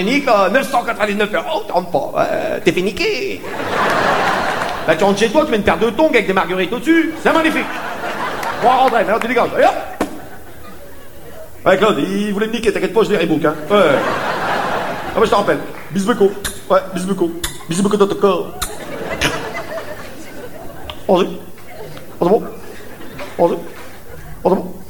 Nicks, 0.03 0.27
là, 0.27 0.49
999 0.51 1.35
euros, 1.35 1.63
tu 1.67 1.73
rentres 1.73 1.91
pas, 1.91 2.13
ouais, 2.17 2.61
t'es 2.65 2.73
fait 2.73 2.83
niquer. 2.83 3.41
Bah 4.87 4.97
tu 4.97 5.05
rentres 5.05 5.19
chez 5.19 5.31
toi, 5.31 5.45
tu 5.45 5.51
mets 5.51 5.57
une 5.57 5.63
paire 5.63 5.79
de 5.79 5.91
tongs 5.91 6.09
avec 6.09 6.27
des 6.27 6.33
marguerites 6.33 6.73
au-dessus, 6.73 7.13
c'est 7.23 7.33
magnifique. 7.33 7.67
On 8.63 8.67
va 8.67 8.75
rentrer, 8.75 9.05
maintenant 9.05 9.19
tu 9.19 9.29
dégages, 9.29 9.51
allez 9.57 9.65
hop 9.65 9.75
Ouais 11.67 11.79
Claude, 11.79 11.99
il 11.99 12.33
voulait 12.33 12.47
me 12.47 12.53
niquer, 12.53 12.73
t'inquiète 12.73 12.93
pas, 12.93 13.03
je 13.05 13.11
l'ai 13.11 13.19
rebook, 13.19 13.45
hein. 13.45 13.55
Ouais. 13.71 13.77
Ah 15.17 15.19
bah 15.19 15.25
je 15.25 15.31
te 15.31 15.35
rappelle, 15.35 15.59
bisbeco, 15.91 16.31
ouais, 16.71 16.81
bisbeco, 16.93 17.31
bisbeco 17.69 17.97
dans 17.97 18.07
ton 18.07 18.17
corps. 18.17 18.55
Vas-y. 21.09 21.27
Vas-y 22.21 22.29
bon. 22.29 22.43
Bon. 23.39 23.61
Vas-y. 24.45 24.84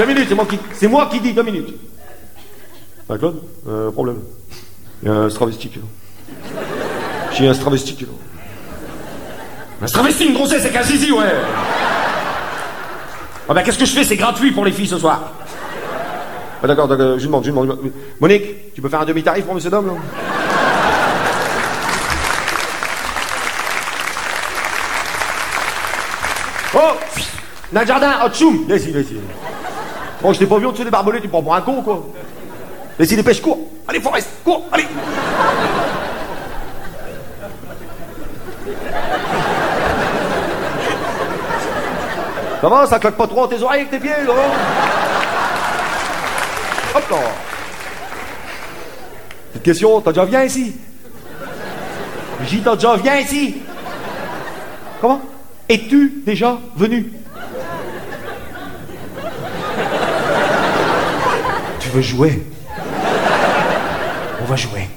Deux 0.00 0.06
minutes, 0.06 0.28
c'est 0.30 0.34
moi 0.34 0.46
qui, 0.46 0.58
c'est 0.72 0.88
moi 0.88 1.08
qui 1.12 1.20
dis 1.20 1.34
deux 1.34 1.42
minutes. 1.42 1.74
Ah, 3.06 3.18
Claude, 3.18 3.42
euh, 3.68 3.90
problème. 3.90 4.20
Il 5.02 5.10
y 5.10 5.12
a 5.12 5.14
un 5.14 5.28
travestique, 5.28 5.76
là. 5.76 5.82
J'ai 7.34 7.46
un 7.46 7.52
travestique, 7.52 8.00
là. 8.00 8.06
Un 9.82 9.86
travesti, 9.86 10.24
une 10.24 10.32
grossesse 10.32 10.62
avec 10.64 10.76
un 10.76 10.82
zizi, 10.84 11.12
ouais. 11.12 11.26
Ah 13.46 13.52
ben 13.52 13.62
qu'est-ce 13.62 13.78
que 13.78 13.84
je 13.84 13.92
fais? 13.92 14.02
C'est 14.02 14.16
gratuit 14.16 14.52
pour 14.52 14.64
les 14.64 14.72
filles 14.72 14.86
ce 14.86 14.96
soir. 14.96 15.32
Ah 16.62 16.66
d'accord, 16.66 16.88
d'accord, 16.88 17.18
demande, 17.18 17.44
je 17.44 17.50
demande. 17.50 17.66
je 17.66 17.72
demande. 17.72 17.92
Monique, 18.20 18.72
tu 18.72 18.80
peux 18.80 18.88
faire 18.88 19.02
un 19.02 19.04
demi-tarif 19.04 19.44
pour 19.44 19.54
monsieur 19.54 19.68
Dom, 19.68 19.86
là? 19.86 19.92
Oh 26.74 26.96
Dans 27.70 27.80
le 27.82 27.86
jardin, 27.86 28.12
oh 28.24 28.30
tchoum 28.30 28.64
ici, 28.74 28.94
Oh, 30.22 30.32
je 30.32 30.38
t'ai 30.38 30.46
pas 30.46 30.58
vu 30.58 30.66
en 30.66 30.72
dessous 30.72 30.84
des 30.84 30.90
barbelés, 30.90 31.20
tu 31.20 31.28
prends 31.28 31.42
pour 31.42 31.54
un 31.54 31.62
con, 31.62 31.82
quoi. 31.82 32.06
Viens 32.98 33.06
ici, 33.06 33.16
dépêche, 33.16 33.40
cours. 33.40 33.58
Allez, 33.88 34.00
Forest, 34.00 34.28
cours, 34.44 34.66
allez. 34.70 34.86
Comment 42.60 42.86
ça 42.86 42.98
claque 42.98 43.16
pas 43.16 43.26
trop 43.26 43.40
dans 43.40 43.48
tes 43.48 43.62
oreilles 43.62 43.80
avec 43.80 43.90
tes 43.90 43.98
pieds, 43.98 44.10
là 44.26 44.34
Hop 46.94 47.10
là. 47.10 47.16
Petite 49.52 49.62
question, 49.62 50.00
t'as 50.02 50.12
déjà 50.12 50.24
viens 50.26 50.44
ici? 50.44 50.76
Dit, 52.42 52.60
t'as 52.62 52.74
déjà 52.74 52.96
viens 52.96 53.16
ici? 53.16 53.56
Comment? 55.00 55.20
Es-tu 55.68 56.22
déjà 56.26 56.58
venu? 56.76 57.10
Veux 61.90 62.02
jouer? 62.02 62.42
On 64.42 64.44
va 64.44 64.56
jouer. 64.56 64.88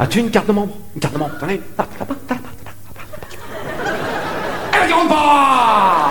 As-tu 0.00 0.20
une 0.20 0.30
carte 0.30 0.46
de 0.46 0.52
membre? 0.52 0.72
Une 0.94 1.00
carte 1.00 1.14
de 1.14 1.18
membre 1.18 1.32
T'en 1.38 1.48
as 1.48 1.52
une 1.52 1.60
T'as- 1.76 1.86
t'as 1.98 2.04
pas 2.04 2.14
T'as 2.28 2.34
pas 2.34 2.40
tu 4.86 4.92
rentres 4.94 5.08
pas 5.08 6.10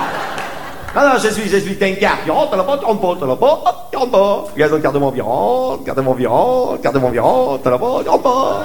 Non, 0.95 1.01
non, 1.09 1.19
je 1.21 1.27
suis, 1.29 1.49
je 1.49 1.57
suis, 1.57 1.73
une 1.73 1.97
carte. 1.97 2.19
Tu 2.25 2.31
rentres, 2.31 2.51
t'as 2.51 2.57
la 2.57 2.63
pas, 2.63 2.77
tu 2.77 2.85
rentres 2.85 3.01
pas, 3.01 3.15
t'as 3.19 3.25
la 3.25 3.35
pas, 3.35 3.53
hop, 3.53 3.75
tu 3.91 3.97
rentres 3.97 4.11
pas. 4.11 4.45
Regarde, 4.53 4.73
une 4.73 4.81
carte 4.81 4.93
de 4.95 4.99
membre, 4.99 5.13
il 5.17 5.21
rentre, 5.21 5.83
carte 5.83 5.97
de 5.97 6.01
membre, 6.03 6.19
il 6.19 6.27
rentre, 6.27 6.81
carte 6.81 6.95
de 6.95 6.99
membre, 6.99 7.15
il 7.15 7.19
rentre, 7.19 7.63
pas, 7.63 7.77
rentres 7.77 8.21
pas. 8.23 8.63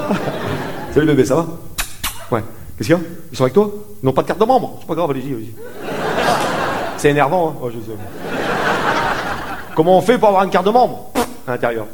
Salut 0.94 1.06
bébé, 1.06 1.24
ça 1.24 1.36
va? 1.36 1.46
Ouais. 2.30 2.42
Qu'est-ce 2.78 2.88
qu'il 2.88 2.96
y 2.96 3.00
a? 3.00 3.02
Ils 3.32 3.36
sont 3.36 3.44
avec 3.44 3.54
toi? 3.54 3.70
Ils 4.02 4.06
n'ont 4.06 4.12
pas 4.12 4.22
de 4.22 4.26
carte 4.28 4.40
de 4.40 4.44
membre 4.44 4.76
C'est 4.80 4.86
pas 4.86 4.94
grave, 4.94 5.10
allez-y, 5.10 5.32
allez-y. 5.32 5.54
C'est 6.96 7.10
énervant, 7.10 7.48
hein? 7.50 7.54
Oh, 7.62 7.68
je 7.70 7.78
sais. 7.90 7.96
Comment 9.74 9.98
on 9.98 10.00
fait 10.00 10.18
pour 10.18 10.28
avoir 10.28 10.44
une 10.44 10.50
carte 10.50 10.66
de 10.66 10.70
membre? 10.70 11.10
À 11.46 11.52
l'intérieur. 11.52 11.86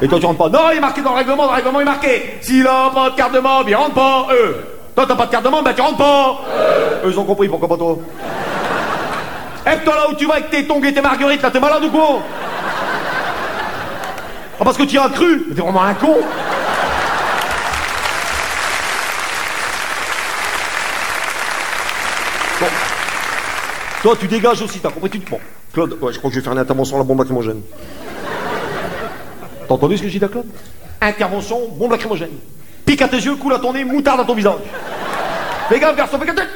Et 0.00 0.08
toi, 0.08 0.18
tu 0.20 0.26
rentres 0.26 0.38
pas. 0.38 0.48
Non, 0.48 0.70
il 0.72 0.76
est 0.76 0.80
marqué 0.80 1.02
dans 1.02 1.10
le 1.10 1.16
règlement, 1.16 1.44
dans 1.46 1.50
le 1.50 1.56
règlement, 1.56 1.80
il 1.80 1.82
est 1.82 1.86
marqué. 1.86 2.38
S'il 2.40 2.66
a 2.66 2.90
pas 2.94 3.10
de 3.10 3.16
carte 3.16 3.32
de 3.32 3.40
membre, 3.40 3.68
il 3.68 3.74
rentre 3.74 3.94
pas, 3.94 4.26
eux. 4.32 4.56
Toi, 4.94 5.06
t'as 5.08 5.16
pas 5.16 5.26
de 5.26 5.30
carte 5.30 5.44
de 5.44 5.48
membre, 5.48 5.64
ben 5.64 5.74
tu 5.74 5.80
rentres 5.80 5.96
pas. 5.96 6.40
Eux, 7.04 7.10
ils 7.10 7.18
ont 7.18 7.24
compris, 7.24 7.48
pourquoi 7.48 7.68
pas 7.68 7.76
toi 7.76 7.98
Eh, 9.66 9.84
toi, 9.84 9.94
là 9.94 10.10
où 10.10 10.14
tu 10.14 10.26
vas 10.26 10.34
avec 10.34 10.50
tes 10.50 10.66
tongs 10.66 10.82
et 10.84 10.92
tes 10.92 11.00
marguerites, 11.00 11.42
là, 11.42 11.50
t'es 11.50 11.60
malade 11.60 11.84
ou 11.84 11.90
quoi? 11.90 12.20
Ah, 14.60 14.64
parce 14.64 14.76
que 14.76 14.82
tu 14.82 14.98
as 14.98 15.08
cru 15.08 15.44
t'es 15.54 15.60
vraiment 15.62 15.82
un 15.82 15.94
con 15.94 16.16
Toi, 24.02 24.14
tu 24.18 24.28
dégages 24.28 24.62
aussi, 24.62 24.78
t'as 24.78 24.90
compris 24.90 25.10
tu... 25.10 25.18
Bon, 25.18 25.40
Claude, 25.72 25.98
ouais, 26.00 26.12
je 26.12 26.18
crois 26.18 26.30
que 26.30 26.34
je 26.34 26.40
vais 26.40 26.44
faire 26.44 26.52
une 26.52 26.60
intervention 26.60 26.96
à 26.96 26.98
la 27.00 27.04
bombe 27.04 27.18
lacrymogène. 27.18 27.62
T'as 29.66 29.74
entendu 29.74 29.96
ce 29.98 30.02
que 30.02 30.08
j'ai 30.08 30.20
dit 30.20 30.24
à 30.24 30.28
Claude? 30.28 30.46
Intervention, 31.00 31.68
bombe 31.68 31.90
lacrymogène. 31.90 32.30
Pique 32.86 33.02
à 33.02 33.08
tes 33.08 33.16
yeux, 33.16 33.34
coule 33.34 33.54
à 33.54 33.58
ton 33.58 33.72
nez, 33.72 33.84
moutarde 33.84 34.20
à 34.20 34.24
ton 34.24 34.34
visage. 34.34 34.60
Fais 35.68 35.80
gaffe, 35.80 35.96
garçon, 35.96 36.18
fais 36.18 36.26
gaffe 36.26 36.46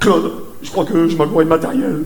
Claude, 0.00 0.32
je 0.62 0.70
crois 0.70 0.86
que 0.86 1.08
je 1.08 1.16
de 1.16 1.44
matériel. 1.44 2.04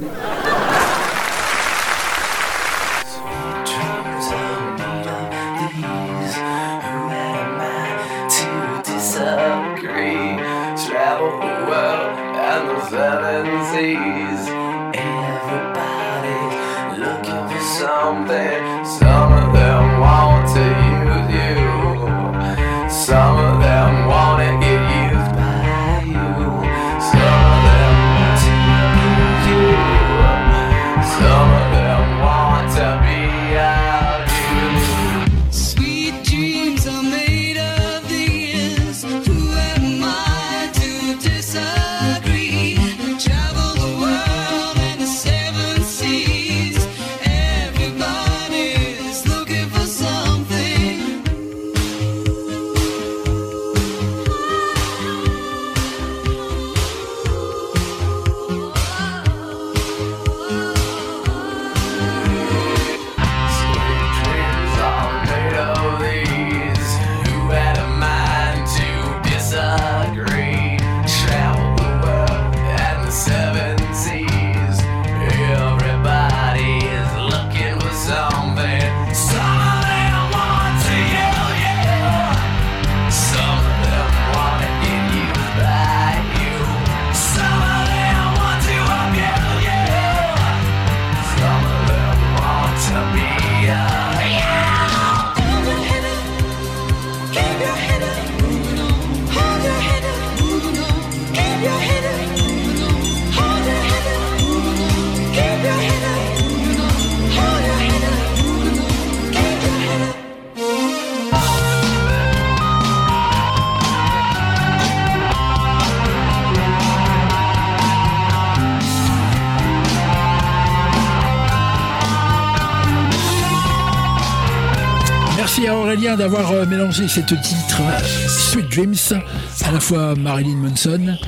D'avoir 126.24 126.52
euh, 126.52 126.64
mélangé 126.64 127.06
titres 127.34 127.82
euh, 127.82 128.28
Sweet 128.28 128.70
Dreams, 128.70 129.20
à 129.62 129.72
la 129.72 129.78
fois 129.78 130.14
Marilyn 130.14 130.56
Manson 130.56 131.18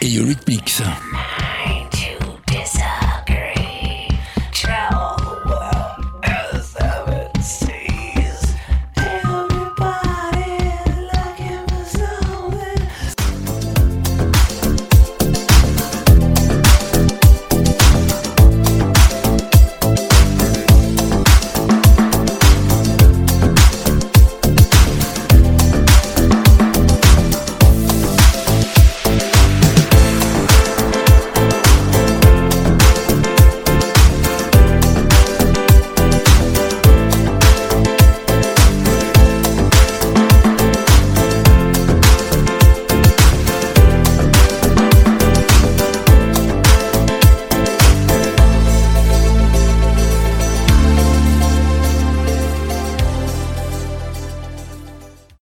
et 0.00 0.16
Eurythmics. 0.16 0.80